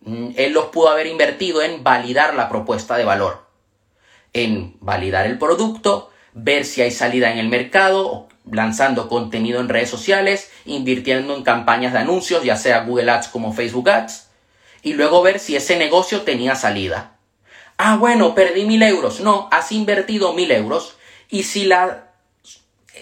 mm, 0.02 0.32
él 0.36 0.54
los 0.54 0.66
pudo 0.66 0.90
haber 0.90 1.08
invertido 1.08 1.62
en 1.62 1.84
validar 1.84 2.34
la 2.34 2.50
propuesta 2.50 2.98
de 2.98 3.06
valor, 3.06 3.46
en 4.34 4.76
validar 4.82 5.28
el 5.28 5.38
producto, 5.38 6.12
ver 6.34 6.66
si 6.66 6.82
hay 6.82 6.92
salida 6.92 7.32
en 7.32 7.38
el 7.38 7.50
mercado, 7.50 8.28
lanzando 8.50 9.08
contenido 9.08 9.60
en 9.60 9.70
redes 9.70 9.90
sociales, 9.90 10.52
invirtiendo 10.66 11.36
en 11.36 11.44
campañas 11.44 11.94
de 11.94 12.00
anuncios, 12.00 12.44
ya 12.44 12.58
sea 12.58 12.84
Google 12.84 13.12
Ads 13.12 13.28
como 13.28 13.54
Facebook 13.54 13.90
Ads, 13.90 14.28
y 14.82 14.94
luego 14.94 15.22
ver 15.22 15.40
si 15.40 15.56
ese 15.56 15.78
negocio 15.78 16.22
tenía 16.22 16.56
salida. 16.56 17.18
Ah, 17.78 17.98
bueno, 17.98 18.36
perdí 18.36 18.66
mil 18.66 18.84
euros. 18.84 19.22
No, 19.22 19.48
has 19.52 19.72
invertido 19.72 20.34
mil 20.34 20.52
euros 20.52 20.96
y 21.30 21.44
si 21.44 21.66
la, 21.66 22.12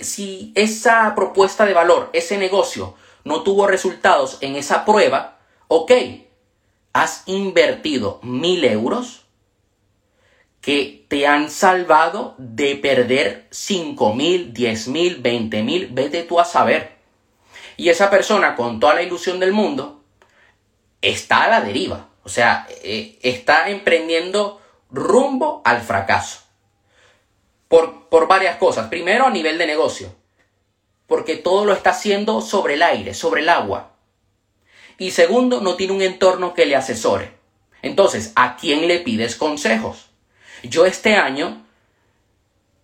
si 0.02 0.52
esa 0.56 1.14
propuesta 1.16 1.66
de 1.66 1.74
valor, 1.74 2.10
ese 2.14 2.38
negocio, 2.38 2.96
no 3.24 3.42
tuvo 3.44 3.68
resultados 3.68 4.38
en 4.42 4.56
esa 4.56 4.86
prueba, 4.86 5.40
ok, 5.68 5.92
has 6.94 7.24
invertido 7.26 8.20
mil 8.24 8.64
euros 8.66 9.26
que 10.62 11.06
te 11.08 11.26
han 11.26 11.50
salvado 11.50 12.36
de 12.38 12.76
perder 12.76 13.48
cinco 13.50 14.14
mil, 14.14 14.54
diez 14.54 14.88
mil, 14.88 15.18
veinte 15.18 15.64
mil, 15.64 15.88
vete 15.92 16.24
tú 16.24 16.40
a 16.40 16.46
saber. 16.46 16.98
Y 17.78 17.90
esa 17.90 18.10
persona 18.10 18.56
con 18.56 18.80
toda 18.80 18.96
la 18.96 19.04
ilusión 19.04 19.40
del 19.40 19.54
mundo 19.54 20.04
está 21.02 21.46
a 21.46 21.50
la 21.50 21.62
deriva. 21.62 22.10
O 22.24 22.30
sea, 22.30 22.68
eh, 22.84 23.18
está 23.22 23.70
emprendiendo 23.70 24.62
rumbo 24.92 25.62
al 25.64 25.82
fracaso. 25.82 26.42
Por, 27.70 28.10
por 28.10 28.28
varias 28.28 28.58
cosas. 28.58 28.90
Primero, 28.90 29.26
a 29.26 29.30
nivel 29.30 29.58
de 29.58 29.66
negocio. 29.66 30.14
Porque 31.08 31.38
todo 31.38 31.66
lo 31.66 31.74
está 31.74 31.92
haciendo 31.92 32.42
sobre 32.42 32.74
el 32.74 32.84
aire, 32.84 33.14
sobre 33.14 33.42
el 33.42 33.50
agua. 33.50 33.94
Y 34.98 35.12
segundo, 35.12 35.62
no 35.62 35.76
tiene 35.76 35.94
un 35.94 36.02
entorno 36.02 36.54
que 36.54 36.66
le 36.66 36.76
asesore. 36.76 37.32
Entonces, 37.82 38.34
¿a 38.36 38.58
quién 38.58 38.88
le 38.88 39.00
pides 39.00 39.36
consejos? 39.38 40.09
Yo 40.64 40.86
este 40.86 41.16
año, 41.16 41.66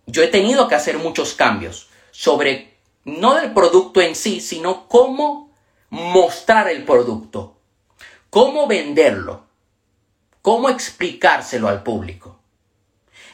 yo 0.06 0.22
he 0.22 0.28
tenido 0.28 0.68
que 0.68 0.74
hacer 0.74 0.98
muchos 0.98 1.34
cambios 1.34 1.88
sobre, 2.10 2.74
no 3.04 3.34
del 3.34 3.52
producto 3.52 4.00
en 4.00 4.14
sí, 4.14 4.40
sino 4.40 4.88
cómo 4.88 5.50
mostrar 5.90 6.68
el 6.68 6.84
producto, 6.84 7.56
cómo 8.30 8.66
venderlo, 8.66 9.46
¿Cómo 10.46 10.70
explicárselo 10.70 11.66
al 11.66 11.82
público? 11.82 12.38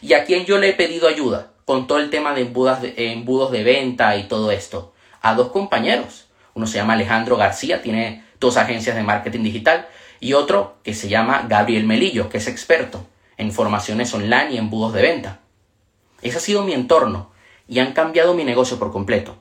¿Y 0.00 0.14
a 0.14 0.24
quién 0.24 0.46
yo 0.46 0.56
le 0.56 0.70
he 0.70 0.72
pedido 0.72 1.06
ayuda 1.06 1.52
con 1.66 1.86
todo 1.86 1.98
el 1.98 2.08
tema 2.08 2.32
de 2.32 2.44
de, 2.44 3.12
embudos 3.12 3.52
de 3.52 3.62
venta 3.62 4.16
y 4.16 4.28
todo 4.28 4.50
esto? 4.50 4.94
A 5.20 5.34
dos 5.34 5.48
compañeros. 5.48 6.28
Uno 6.54 6.66
se 6.66 6.78
llama 6.78 6.94
Alejandro 6.94 7.36
García, 7.36 7.82
tiene 7.82 8.24
dos 8.40 8.56
agencias 8.56 8.96
de 8.96 9.02
marketing 9.02 9.42
digital, 9.42 9.88
y 10.20 10.32
otro 10.32 10.78
que 10.82 10.94
se 10.94 11.10
llama 11.10 11.44
Gabriel 11.46 11.84
Melillo, 11.84 12.30
que 12.30 12.38
es 12.38 12.48
experto 12.48 13.06
en 13.42 13.52
formaciones 13.52 14.14
online 14.14 14.52
y 14.52 14.56
embudos 14.56 14.94
de 14.94 15.02
venta. 15.02 15.40
Ese 16.22 16.38
ha 16.38 16.40
sido 16.40 16.62
mi 16.62 16.72
entorno 16.72 17.30
y 17.68 17.80
han 17.80 17.92
cambiado 17.92 18.34
mi 18.34 18.44
negocio 18.44 18.78
por 18.78 18.92
completo. 18.92 19.36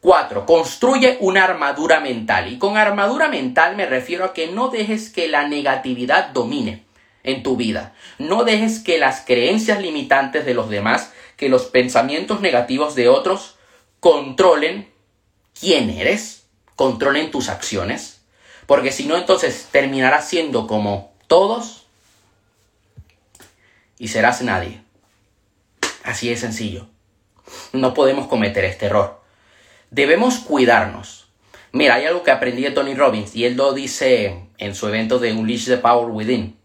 4. 0.00 0.46
Construye 0.46 1.18
una 1.20 1.44
armadura 1.44 2.00
mental. 2.00 2.52
Y 2.52 2.58
con 2.58 2.76
armadura 2.76 3.28
mental 3.28 3.76
me 3.76 3.86
refiero 3.86 4.24
a 4.24 4.32
que 4.32 4.46
no 4.46 4.68
dejes 4.68 5.10
que 5.10 5.28
la 5.28 5.48
negatividad 5.48 6.28
domine 6.28 6.84
en 7.24 7.42
tu 7.42 7.56
vida. 7.56 7.94
No 8.18 8.44
dejes 8.44 8.78
que 8.78 8.98
las 8.98 9.22
creencias 9.22 9.82
limitantes 9.82 10.46
de 10.46 10.54
los 10.54 10.70
demás, 10.70 11.12
que 11.36 11.48
los 11.48 11.64
pensamientos 11.64 12.40
negativos 12.40 12.94
de 12.94 13.08
otros 13.08 13.56
controlen 13.98 14.88
quién 15.58 15.90
eres, 15.90 16.46
controlen 16.76 17.32
tus 17.32 17.48
acciones. 17.48 18.22
Porque 18.66 18.92
si 18.92 19.06
no, 19.06 19.16
entonces 19.16 19.68
terminarás 19.72 20.28
siendo 20.28 20.68
como 20.68 21.12
todos 21.26 21.87
y 23.98 24.08
serás 24.08 24.42
nadie. 24.42 24.80
Así 26.04 26.28
de 26.28 26.36
sencillo. 26.36 26.88
No 27.72 27.94
podemos 27.94 28.28
cometer 28.28 28.64
este 28.64 28.86
error. 28.86 29.20
Debemos 29.90 30.38
cuidarnos. 30.38 31.28
Mira, 31.72 31.96
hay 31.96 32.06
algo 32.06 32.22
que 32.22 32.30
aprendí 32.30 32.62
de 32.62 32.70
Tony 32.70 32.94
Robbins 32.94 33.34
y 33.34 33.44
él 33.44 33.56
lo 33.56 33.72
dice 33.72 34.44
en 34.58 34.74
su 34.74 34.88
evento 34.88 35.18
de 35.18 35.32
Unleash 35.32 35.66
the 35.66 35.78
Power 35.78 36.10
Within. 36.10 36.56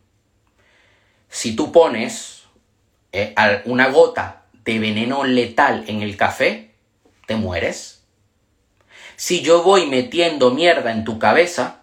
Si 1.30 1.56
tú 1.56 1.72
pones 1.72 2.44
eh, 3.12 3.34
una 3.66 3.90
gota 3.90 4.44
de 4.64 4.80
veneno 4.80 5.24
letal 5.24 5.84
en 5.88 6.02
el 6.02 6.16
café, 6.16 6.72
te 7.26 7.36
mueres. 7.36 8.04
Si 9.16 9.42
yo 9.42 9.64
voy 9.64 9.88
metiendo 9.88 10.52
mierda 10.52 10.92
en 10.92 11.04
tu 11.04 11.20
cabeza 11.20 11.82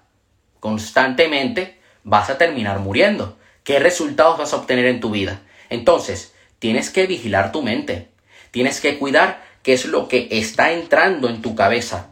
constantemente, 0.61 1.81
vas 2.05 2.31
a 2.31 2.39
terminar 2.39 2.81
muriendo. 2.81 3.39
¿Qué 3.65 3.79
resultados 3.79 4.39
vas 4.39 4.53
a 4.53 4.57
obtener 4.57 4.87
en 4.87 5.01
tu 5.01 5.11
vida? 5.11 5.43
Entonces, 5.69 6.35
tienes 6.59 6.91
que 6.91 7.07
vigilar 7.07 7.53
tu 7.53 7.63
mente. 7.63 8.09
Tienes 8.51 8.81
que 8.81 8.99
cuidar 8.99 9.45
qué 9.63 9.73
es 9.73 9.85
lo 9.85 10.09
que 10.09 10.29
está 10.31 10.73
entrando 10.73 11.29
en 11.29 11.43
tu 11.43 11.55
cabeza. 11.55 12.11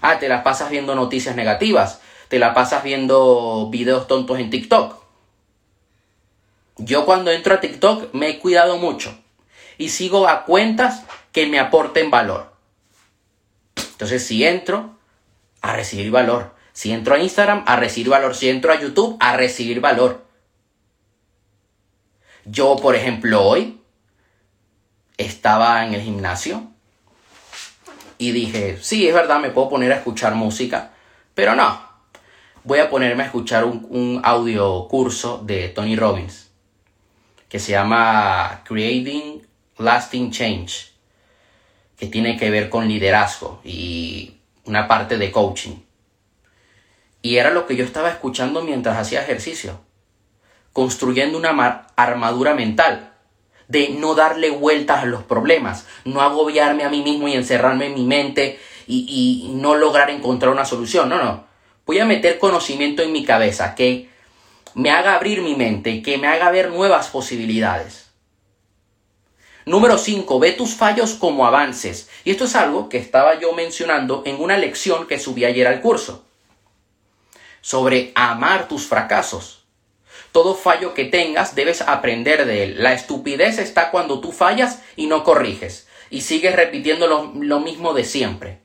Ah, 0.00 0.18
te 0.18 0.28
la 0.28 0.42
pasas 0.42 0.70
viendo 0.70 0.94
noticias 0.94 1.36
negativas, 1.36 2.00
te 2.28 2.38
la 2.38 2.54
pasas 2.54 2.82
viendo 2.82 3.68
videos 3.70 4.06
tontos 4.06 4.38
en 4.38 4.50
TikTok. 4.50 4.96
Yo 6.78 7.04
cuando 7.04 7.30
entro 7.30 7.54
a 7.54 7.60
TikTok 7.60 8.14
me 8.14 8.30
he 8.30 8.38
cuidado 8.38 8.78
mucho. 8.78 9.16
y 9.78 9.88
sigo 9.88 10.28
a 10.28 10.44
cuentas 10.44 11.04
que 11.32 11.46
me 11.46 11.58
aporten 11.58 12.10
valor. 12.10 12.52
Entonces, 13.76 14.26
si 14.26 14.44
entro 14.44 14.94
a 15.62 15.74
recibir 15.74 16.10
valor, 16.10 16.54
si 16.74 16.92
entro 16.92 17.14
a 17.14 17.18
Instagram, 17.18 17.64
a 17.66 17.76
recibir 17.76 18.10
valor, 18.10 18.34
si 18.34 18.50
entro 18.50 18.72
a 18.72 18.78
YouTube, 18.78 19.16
a 19.20 19.38
recibir 19.38 19.80
valor. 19.80 20.22
Yo, 22.44 22.76
por 22.76 22.94
ejemplo, 22.94 23.42
hoy 23.42 23.80
estaba 25.16 25.84
en 25.84 25.94
el 25.94 26.02
gimnasio 26.02 26.70
y 28.18 28.32
dije, 28.32 28.78
sí, 28.80 29.06
es 29.06 29.14
verdad, 29.14 29.40
me 29.40 29.50
puedo 29.50 29.68
poner 29.68 29.92
a 29.92 29.96
escuchar 29.96 30.34
música, 30.34 30.92
pero 31.34 31.54
no, 31.54 31.80
voy 32.64 32.78
a 32.78 32.90
ponerme 32.90 33.22
a 33.22 33.26
escuchar 33.26 33.64
un, 33.64 33.86
un 33.90 34.20
audio 34.24 34.88
curso 34.88 35.42
de 35.44 35.68
Tony 35.68 35.96
Robbins 35.96 36.50
que 37.50 37.58
se 37.58 37.72
llama 37.72 38.62
Creating 38.64 39.46
Lasting 39.78 40.30
Change, 40.30 40.92
que 41.98 42.06
tiene 42.06 42.36
que 42.36 42.48
ver 42.48 42.70
con 42.70 42.86
liderazgo 42.86 43.60
y 43.64 44.36
una 44.64 44.86
parte 44.86 45.18
de 45.18 45.32
coaching. 45.32 45.76
Y 47.22 47.36
era 47.36 47.50
lo 47.50 47.66
que 47.66 47.76
yo 47.76 47.84
estaba 47.84 48.08
escuchando 48.08 48.62
mientras 48.62 48.96
hacía 48.96 49.22
ejercicio, 49.22 49.80
construyendo 50.72 51.38
una 51.38 51.86
armadura 51.96 52.54
mental 52.54 53.10
de 53.70 53.90
no 53.90 54.14
darle 54.16 54.50
vueltas 54.50 55.04
a 55.04 55.06
los 55.06 55.22
problemas, 55.22 55.86
no 56.04 56.22
agobiarme 56.22 56.82
a 56.82 56.88
mí 56.88 57.02
mismo 57.02 57.28
y 57.28 57.34
encerrarme 57.34 57.86
en 57.86 57.94
mi 57.94 58.04
mente 58.04 58.58
y, 58.88 59.52
no 59.54 59.76
lograr 59.76 60.10
encontrar 60.10 60.50
una 60.52 60.64
solución. 60.64 61.08
No, 61.08 61.22
no. 61.22 61.44
Voy 61.86 62.00
a 62.00 62.04
meter 62.04 62.38
conocimiento 62.38 63.02
en 63.02 63.12
mi 63.12 63.24
cabeza 63.24 63.76
que 63.76 64.10
me 64.74 64.90
haga 64.90 65.14
abrir 65.14 65.42
mi 65.42 65.54
mente, 65.54 66.02
que 66.02 66.18
me 66.18 66.26
haga 66.26 66.50
ver 66.50 66.70
nuevas 66.70 67.08
posibilidades. 67.08 68.10
Número 69.66 69.98
5. 69.98 70.40
Ve 70.40 70.52
tus 70.52 70.74
fallos 70.74 71.14
como 71.14 71.46
avances. 71.46 72.08
Y 72.24 72.32
esto 72.32 72.44
es 72.44 72.56
algo 72.56 72.88
que 72.88 72.98
estaba 72.98 73.38
yo 73.38 73.52
mencionando 73.52 74.24
en 74.26 74.40
una 74.40 74.56
lección 74.56 75.06
que 75.06 75.20
subí 75.20 75.44
ayer 75.44 75.68
al 75.68 75.80
curso. 75.80 76.24
Sobre 77.60 78.10
amar 78.16 78.66
tus 78.66 78.86
fracasos. 78.86 79.59
Todo 80.32 80.54
fallo 80.54 80.94
que 80.94 81.04
tengas 81.04 81.54
debes 81.54 81.82
aprender 81.82 82.46
de 82.46 82.64
él. 82.64 82.82
La 82.82 82.92
estupidez 82.92 83.58
está 83.58 83.90
cuando 83.90 84.20
tú 84.20 84.32
fallas 84.32 84.82
y 84.96 85.06
no 85.06 85.24
corriges. 85.24 85.88
Y 86.08 86.22
sigues 86.22 86.54
repitiendo 86.54 87.06
lo, 87.06 87.32
lo 87.34 87.60
mismo 87.60 87.94
de 87.94 88.04
siempre. 88.04 88.60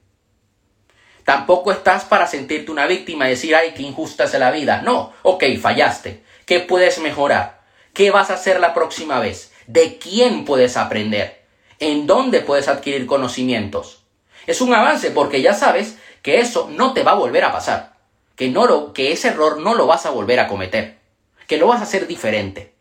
Tampoco 1.24 1.72
estás 1.72 2.06
para 2.06 2.28
sentirte 2.28 2.72
una 2.72 2.86
víctima 2.86 3.26
y 3.26 3.32
decir, 3.32 3.56
ay, 3.56 3.74
qué 3.76 3.82
injusta 3.82 4.26
es 4.26 4.34
la 4.36 4.52
vida. 4.52 4.82
No, 4.84 5.12
ok, 5.24 5.44
fallaste. 5.60 6.24
¿Qué 6.46 6.60
puedes 6.60 7.00
mejorar? 7.00 7.62
¿Qué 7.94 8.12
vas 8.12 8.30
a 8.30 8.36
hacer 8.36 8.60
la 8.60 8.76
próxima 8.76 9.20
vez? 9.20 9.52
¿De 9.66 9.98
quién 9.98 10.46
puedes 10.46 10.78
aprender? 10.78 11.46
¿En 11.80 12.06
dónde 12.06 12.42
puedes 12.42 12.68
adquirir 12.68 13.08
conocimientos? 13.08 14.04
Es 14.46 14.62
un 14.62 14.74
avance 14.74 15.10
porque 15.10 15.42
ya 15.42 15.56
sabes 15.56 15.98
que 16.22 16.40
eso 16.40 16.70
no 16.72 16.94
te 16.94 17.02
va 17.02 17.14
a 17.14 17.16
volver 17.16 17.44
a 17.44 17.52
pasar. 17.52 17.96
Que, 18.36 18.50
no 18.50 18.68
lo, 18.68 18.94
que 18.94 19.12
ese 19.12 19.30
error 19.30 19.60
no 19.60 19.74
lo 19.74 19.88
vas 19.88 20.06
a 20.06 20.12
volver 20.12 20.40
a 20.40 20.48
cometer. 20.48 21.00
Que 21.48 21.58
lo 21.58 21.68
vas 21.68 21.80
a 21.80 21.84
hacer 21.84 22.08
diferente. 22.08 22.74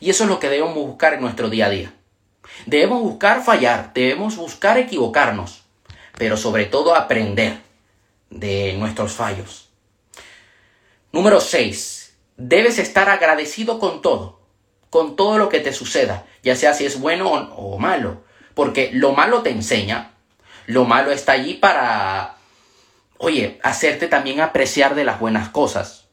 Y 0.00 0.10
eso 0.10 0.24
es 0.24 0.30
lo 0.30 0.38
que 0.38 0.48
debemos 0.48 0.74
buscar 0.74 1.14
en 1.14 1.20
nuestro 1.20 1.50
día 1.50 1.66
a 1.66 1.70
día. 1.70 1.92
Debemos 2.66 3.02
buscar 3.02 3.42
fallar, 3.42 3.92
debemos 3.94 4.36
buscar 4.36 4.78
equivocarnos 4.78 5.68
pero 6.18 6.36
sobre 6.36 6.66
todo 6.66 6.94
aprender 6.94 7.60
de 8.28 8.74
nuestros 8.74 9.12
fallos. 9.12 9.70
Número 11.12 11.40
6. 11.40 12.16
Debes 12.36 12.78
estar 12.78 13.08
agradecido 13.08 13.78
con 13.78 14.02
todo, 14.02 14.40
con 14.90 15.16
todo 15.16 15.38
lo 15.38 15.48
que 15.48 15.60
te 15.60 15.72
suceda, 15.72 16.26
ya 16.42 16.54
sea 16.54 16.74
si 16.74 16.84
es 16.84 17.00
bueno 17.00 17.30
o 17.30 17.78
malo, 17.78 18.22
porque 18.54 18.90
lo 18.92 19.12
malo 19.12 19.42
te 19.42 19.50
enseña, 19.50 20.12
lo 20.66 20.84
malo 20.84 21.10
está 21.10 21.32
allí 21.32 21.54
para, 21.54 22.36
oye, 23.16 23.58
hacerte 23.62 24.06
también 24.06 24.40
apreciar 24.40 24.94
de 24.94 25.04
las 25.04 25.18
buenas 25.18 25.48
cosas. 25.48 26.07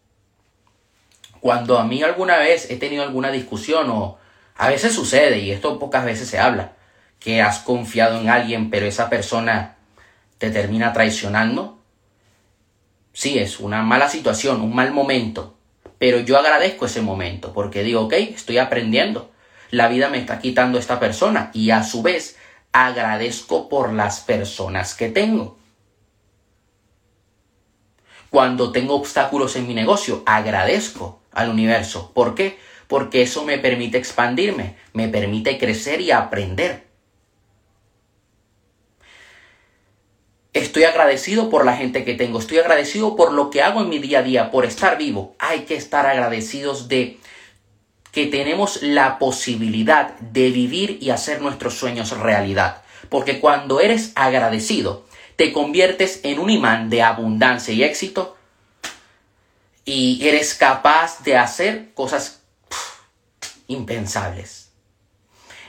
Cuando 1.46 1.78
a 1.78 1.84
mí 1.84 2.02
alguna 2.02 2.38
vez 2.38 2.72
he 2.72 2.78
tenido 2.78 3.04
alguna 3.04 3.30
discusión 3.30 3.92
o 3.92 4.18
a 4.56 4.68
veces 4.68 4.96
sucede, 4.96 5.38
y 5.42 5.52
esto 5.52 5.78
pocas 5.78 6.04
veces 6.04 6.28
se 6.28 6.40
habla, 6.40 6.72
que 7.20 7.40
has 7.40 7.60
confiado 7.60 8.20
en 8.20 8.30
alguien, 8.30 8.72
pero 8.72 8.88
esa 8.88 9.12
persona 9.12 9.76
te 10.40 10.50
termina 10.50 10.92
traicionando, 10.92 11.78
sí 13.14 13.38
es 13.38 13.60
una 13.60 13.84
mala 13.84 14.10
situación, 14.10 14.60
un 14.60 14.74
mal 14.74 14.92
momento, 14.92 15.56
pero 16.00 16.18
yo 16.18 16.40
agradezco 16.40 16.88
ese 16.88 17.04
momento 17.04 17.54
porque 17.54 17.84
digo, 17.84 18.02
ok, 18.02 18.14
estoy 18.14 18.58
aprendiendo, 18.58 19.30
la 19.70 19.88
vida 19.88 20.10
me 20.10 20.18
está 20.18 20.40
quitando 20.40 20.80
esta 20.80 21.00
persona 21.00 21.52
y 21.54 21.70
a 21.70 21.84
su 21.84 22.02
vez 22.02 22.40
agradezco 22.72 23.70
por 23.70 23.94
las 23.94 24.20
personas 24.22 24.96
que 24.96 25.10
tengo. 25.10 25.60
Cuando 28.30 28.72
tengo 28.72 28.96
obstáculos 28.96 29.56
en 29.56 29.68
mi 29.68 29.74
negocio, 29.74 30.24
agradezco 30.26 31.22
al 31.32 31.50
universo. 31.50 32.12
¿Por 32.14 32.36
qué? 32.36 32.58
Porque 32.88 33.22
eso 33.22 33.46
me 33.46 33.58
permite 33.58 33.98
expandirme, 33.98 34.76
me 34.94 35.08
permite 35.08 35.58
crecer 35.58 36.02
y 36.02 36.12
aprender. 36.12 36.86
Estoy 40.54 40.86
agradecido 40.86 41.50
por 41.50 41.66
la 41.66 41.76
gente 41.76 42.06
que 42.06 42.14
tengo, 42.14 42.40
estoy 42.40 42.60
agradecido 42.60 43.18
por 43.18 43.34
lo 43.34 43.50
que 43.50 43.62
hago 43.62 43.82
en 43.82 43.90
mi 43.90 44.00
día 44.00 44.20
a 44.20 44.24
día, 44.24 44.52
por 44.52 44.66
estar 44.66 44.98
vivo. 44.98 45.36
Hay 45.38 45.62
que 45.62 45.76
estar 45.76 46.06
agradecidos 46.06 46.88
de 46.88 47.18
que 48.14 48.28
tenemos 48.28 48.82
la 48.82 49.20
posibilidad 49.20 50.18
de 50.20 50.52
vivir 50.52 50.98
y 51.02 51.10
hacer 51.10 51.42
nuestros 51.42 51.74
sueños 51.74 52.18
realidad. 52.18 52.84
Porque 53.10 53.42
cuando 53.42 53.82
eres 53.82 54.14
agradecido, 54.16 55.06
te 55.36 55.52
conviertes 55.52 56.22
en 56.24 56.40
un 56.40 56.50
imán 56.50 56.90
de 56.90 57.02
abundancia 57.02 57.74
y 57.74 57.84
éxito 57.84 58.38
y 59.86 60.28
eres 60.28 60.56
capaz 60.56 61.24
de 61.24 61.38
hacer 61.38 61.94
cosas 61.94 62.42
impensables. 63.68 64.72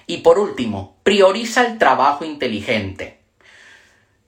Y 0.06 0.18
por 0.18 0.38
último, 0.38 0.96
prioriza 1.02 1.66
el 1.66 1.78
trabajo 1.78 2.24
inteligente. 2.24 3.20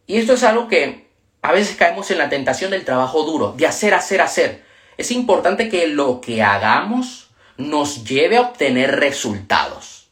Y 0.06 0.16
esto 0.16 0.34
es 0.34 0.42
algo 0.42 0.68
que 0.68 1.08
a 1.42 1.52
veces 1.52 1.76
caemos 1.76 2.10
en 2.10 2.18
la 2.18 2.28
tentación 2.28 2.70
del 2.70 2.84
trabajo 2.84 3.22
duro, 3.22 3.52
de 3.52 3.66
hacer, 3.66 3.94
hacer, 3.94 4.20
hacer. 4.20 4.64
Es 4.96 5.10
importante 5.10 5.68
que 5.68 5.86
lo 5.86 6.20
que 6.20 6.42
hagamos 6.42 7.30
nos 7.56 8.04
lleve 8.04 8.36
a 8.36 8.42
obtener 8.42 8.98
resultados. 8.98 10.08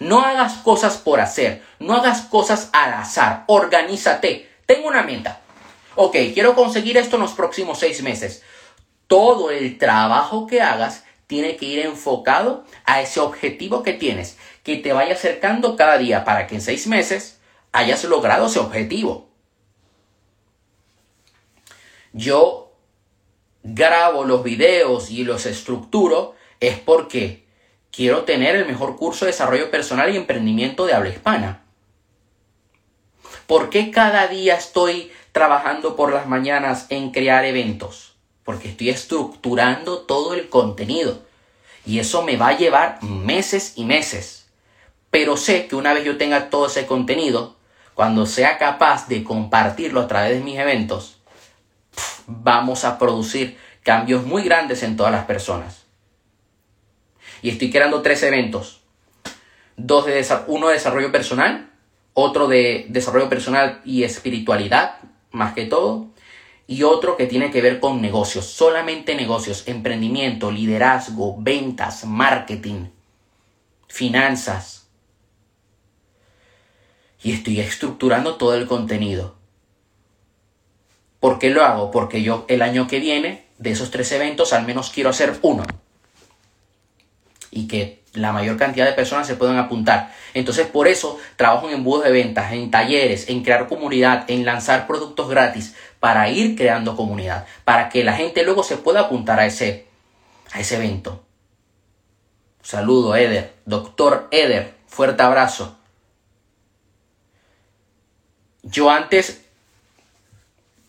No 0.00 0.20
hagas 0.20 0.54
cosas 0.54 0.96
por 0.96 1.20
hacer, 1.20 1.62
no 1.78 1.94
hagas 1.94 2.22
cosas 2.22 2.70
al 2.72 2.94
azar, 2.94 3.44
organízate. 3.46 4.50
Tengo 4.72 4.88
una 4.88 5.02
meta. 5.02 5.40
Ok, 5.96 6.16
quiero 6.32 6.54
conseguir 6.54 6.96
esto 6.96 7.16
en 7.16 7.22
los 7.22 7.32
próximos 7.32 7.78
seis 7.78 8.02
meses. 8.02 8.42
Todo 9.06 9.50
el 9.50 9.78
trabajo 9.78 10.46
que 10.46 10.62
hagas 10.62 11.04
tiene 11.26 11.56
que 11.56 11.66
ir 11.66 11.80
enfocado 11.80 12.64
a 12.84 13.00
ese 13.00 13.20
objetivo 13.20 13.82
que 13.82 13.92
tienes, 13.92 14.38
que 14.62 14.76
te 14.76 14.92
vaya 14.92 15.14
acercando 15.14 15.76
cada 15.76 15.98
día 15.98 16.24
para 16.24 16.46
que 16.46 16.54
en 16.54 16.60
seis 16.60 16.86
meses 16.86 17.40
hayas 17.72 18.04
logrado 18.04 18.46
ese 18.46 18.58
objetivo 18.58 19.32
yo 22.12 22.72
grabo 23.62 24.24
los 24.24 24.42
videos 24.42 25.10
y 25.10 25.24
los 25.24 25.46
estructuro 25.46 26.34
es 26.60 26.78
porque 26.78 27.46
quiero 27.90 28.24
tener 28.24 28.56
el 28.56 28.66
mejor 28.66 28.96
curso 28.96 29.24
de 29.24 29.32
desarrollo 29.32 29.70
personal 29.70 30.12
y 30.12 30.16
emprendimiento 30.16 30.86
de 30.86 30.94
habla 30.94 31.10
hispana. 31.10 31.61
¿Por 33.52 33.68
qué 33.68 33.90
cada 33.90 34.28
día 34.28 34.54
estoy 34.54 35.12
trabajando 35.32 35.94
por 35.94 36.10
las 36.10 36.26
mañanas 36.26 36.86
en 36.88 37.10
crear 37.10 37.44
eventos? 37.44 38.14
Porque 38.44 38.70
estoy 38.70 38.88
estructurando 38.88 39.98
todo 39.98 40.32
el 40.32 40.48
contenido. 40.48 41.18
Y 41.84 41.98
eso 41.98 42.22
me 42.22 42.38
va 42.38 42.48
a 42.48 42.56
llevar 42.56 43.02
meses 43.02 43.74
y 43.76 43.84
meses. 43.84 44.46
Pero 45.10 45.36
sé 45.36 45.66
que 45.66 45.76
una 45.76 45.92
vez 45.92 46.02
yo 46.02 46.16
tenga 46.16 46.48
todo 46.48 46.64
ese 46.64 46.86
contenido, 46.86 47.56
cuando 47.92 48.24
sea 48.24 48.56
capaz 48.56 49.06
de 49.08 49.22
compartirlo 49.22 50.00
a 50.00 50.08
través 50.08 50.30
de 50.30 50.40
mis 50.42 50.58
eventos, 50.58 51.18
vamos 52.26 52.86
a 52.86 52.98
producir 52.98 53.58
cambios 53.82 54.24
muy 54.24 54.44
grandes 54.44 54.82
en 54.82 54.96
todas 54.96 55.12
las 55.12 55.26
personas. 55.26 55.82
Y 57.42 57.50
estoy 57.50 57.70
creando 57.70 58.00
tres 58.00 58.22
eventos. 58.22 58.80
Dos 59.76 60.06
de 60.06 60.26
uno 60.46 60.68
de 60.68 60.72
desarrollo 60.72 61.12
personal, 61.12 61.71
otro 62.14 62.48
de 62.48 62.86
desarrollo 62.88 63.28
personal 63.28 63.80
y 63.84 64.04
espiritualidad, 64.04 64.96
más 65.30 65.54
que 65.54 65.66
todo, 65.66 66.08
y 66.66 66.84
otro 66.84 67.16
que 67.16 67.26
tiene 67.26 67.50
que 67.50 67.60
ver 67.60 67.80
con 67.80 68.00
negocios, 68.00 68.46
solamente 68.46 69.14
negocios, 69.14 69.64
emprendimiento, 69.66 70.50
liderazgo, 70.50 71.36
ventas, 71.38 72.04
marketing, 72.04 72.86
finanzas. 73.88 74.88
Y 77.22 77.32
estoy 77.32 77.60
estructurando 77.60 78.36
todo 78.36 78.54
el 78.54 78.66
contenido. 78.66 79.36
¿Por 81.20 81.38
qué 81.38 81.50
lo 81.50 81.64
hago? 81.64 81.90
Porque 81.90 82.22
yo 82.22 82.44
el 82.48 82.62
año 82.62 82.88
que 82.88 82.98
viene, 82.98 83.46
de 83.58 83.70
esos 83.70 83.90
tres 83.90 84.10
eventos, 84.12 84.52
al 84.52 84.66
menos 84.66 84.90
quiero 84.90 85.10
hacer 85.10 85.38
uno. 85.42 85.64
y 87.54 87.68
que 87.68 88.01
la 88.14 88.32
mayor 88.32 88.56
cantidad 88.56 88.86
de 88.86 88.92
personas 88.92 89.26
se 89.26 89.36
puedan 89.36 89.58
apuntar. 89.58 90.12
Entonces, 90.34 90.66
por 90.66 90.88
eso 90.88 91.18
trabajo 91.36 91.68
en 91.68 91.76
embudos 91.76 92.04
de 92.04 92.12
ventas, 92.12 92.52
en 92.52 92.70
talleres, 92.70 93.28
en 93.28 93.42
crear 93.42 93.68
comunidad, 93.68 94.24
en 94.28 94.44
lanzar 94.44 94.86
productos 94.86 95.28
gratis 95.28 95.74
para 95.98 96.28
ir 96.28 96.56
creando 96.56 96.96
comunidad, 96.96 97.46
para 97.64 97.88
que 97.88 98.04
la 98.04 98.14
gente 98.14 98.44
luego 98.44 98.62
se 98.62 98.76
pueda 98.76 99.00
apuntar 99.00 99.40
a 99.40 99.46
ese, 99.46 99.86
a 100.52 100.60
ese 100.60 100.76
evento. 100.76 101.22
Saludo, 102.62 103.16
Eder. 103.16 103.54
Doctor 103.64 104.28
Eder, 104.30 104.74
fuerte 104.86 105.22
abrazo. 105.22 105.76
Yo 108.62 108.90
antes 108.90 109.44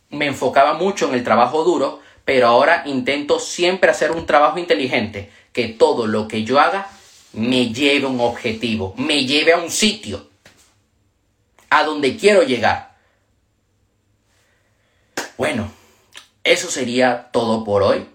me 0.09 0.27
enfocaba 0.27 0.73
mucho 0.73 1.07
en 1.07 1.15
el 1.15 1.23
trabajo 1.23 1.63
duro, 1.63 2.01
pero 2.25 2.47
ahora 2.47 2.83
intento 2.85 3.39
siempre 3.39 3.89
hacer 3.89 4.11
un 4.11 4.25
trabajo 4.25 4.59
inteligente, 4.59 5.31
que 5.51 5.67
todo 5.67 6.05
lo 6.05 6.27
que 6.27 6.43
yo 6.43 6.59
haga 6.59 6.87
me 7.33 7.73
lleve 7.73 8.05
a 8.05 8.09
un 8.09 8.19
objetivo, 8.19 8.93
me 8.97 9.25
lleve 9.25 9.53
a 9.53 9.57
un 9.57 9.69
sitio, 9.69 10.29
a 11.69 11.83
donde 11.83 12.15
quiero 12.15 12.43
llegar. 12.43 12.95
Bueno, 15.37 15.71
eso 16.43 16.69
sería 16.69 17.29
todo 17.31 17.63
por 17.63 17.83
hoy. 17.83 18.05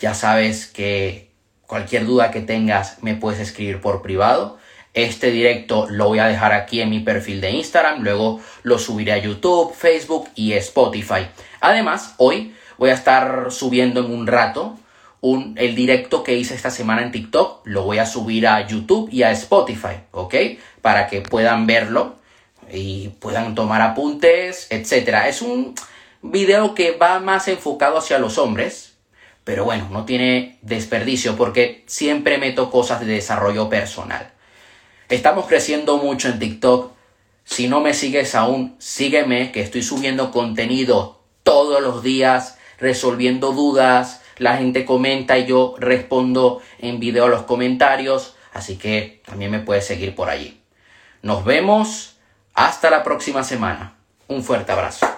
Ya 0.00 0.14
sabes 0.14 0.66
que 0.66 1.30
cualquier 1.66 2.04
duda 2.04 2.30
que 2.30 2.40
tengas 2.40 3.02
me 3.02 3.14
puedes 3.14 3.40
escribir 3.40 3.80
por 3.80 4.02
privado. 4.02 4.58
Este 4.92 5.30
directo 5.30 5.86
lo 5.88 6.08
voy 6.08 6.18
a 6.18 6.26
dejar 6.26 6.52
aquí 6.52 6.80
en 6.80 6.90
mi 6.90 7.00
perfil 7.00 7.40
de 7.40 7.50
Instagram, 7.50 8.02
luego 8.02 8.40
lo 8.62 8.78
subiré 8.78 9.12
a 9.12 9.18
YouTube, 9.18 9.74
Facebook 9.74 10.28
y 10.36 10.52
Spotify. 10.52 11.26
Además, 11.60 12.14
hoy 12.18 12.54
voy 12.78 12.90
a 12.90 12.94
estar 12.94 13.50
subiendo 13.50 14.00
en 14.00 14.12
un 14.12 14.26
rato 14.26 14.78
el 15.56 15.74
directo 15.74 16.22
que 16.22 16.36
hice 16.36 16.54
esta 16.54 16.70
semana 16.70 17.02
en 17.02 17.10
TikTok, 17.10 17.62
lo 17.64 17.84
voy 17.84 17.98
a 17.98 18.06
subir 18.06 18.46
a 18.46 18.66
YouTube 18.66 19.08
y 19.10 19.22
a 19.22 19.30
Spotify, 19.32 20.00
¿ok? 20.10 20.34
Para 20.82 21.06
que 21.06 21.22
puedan 21.22 21.66
verlo 21.66 22.16
y 22.70 23.08
puedan 23.20 23.54
tomar 23.54 23.80
apuntes, 23.80 24.66
etc. 24.70 25.24
Es 25.26 25.40
un 25.40 25.74
video 26.20 26.74
que 26.74 26.92
va 26.92 27.20
más 27.20 27.48
enfocado 27.48 27.96
hacia 27.96 28.18
los 28.18 28.36
hombres, 28.36 28.96
pero 29.44 29.64
bueno, 29.64 29.88
no 29.90 30.04
tiene 30.04 30.58
desperdicio 30.60 31.36
porque 31.36 31.84
siempre 31.86 32.36
meto 32.36 32.70
cosas 32.70 33.00
de 33.00 33.06
desarrollo 33.06 33.70
personal. 33.70 34.30
Estamos 35.08 35.46
creciendo 35.46 35.96
mucho 35.96 36.28
en 36.28 36.38
TikTok. 36.38 36.92
Si 37.44 37.68
no 37.68 37.80
me 37.80 37.94
sigues 37.94 38.34
aún, 38.34 38.74
sígueme, 38.78 39.52
que 39.52 39.60
estoy 39.60 39.82
subiendo 39.82 40.30
contenido 40.30 41.20
todos 41.42 41.82
los 41.82 42.02
días, 42.02 42.58
resolviendo 42.78 43.52
dudas. 43.52 44.20
La 44.38 44.56
gente 44.56 44.84
comenta 44.84 45.38
y 45.38 45.46
yo 45.46 45.74
respondo 45.78 46.62
en 46.78 47.00
video 47.00 47.28
los 47.28 47.42
comentarios. 47.42 48.36
Así 48.52 48.76
que 48.76 49.22
también 49.26 49.50
me 49.50 49.60
puedes 49.60 49.86
seguir 49.86 50.14
por 50.14 50.30
allí. 50.30 50.60
Nos 51.22 51.44
vemos 51.44 52.16
hasta 52.54 52.90
la 52.90 53.02
próxima 53.02 53.44
semana. 53.44 53.94
Un 54.28 54.42
fuerte 54.42 54.72
abrazo. 54.72 55.13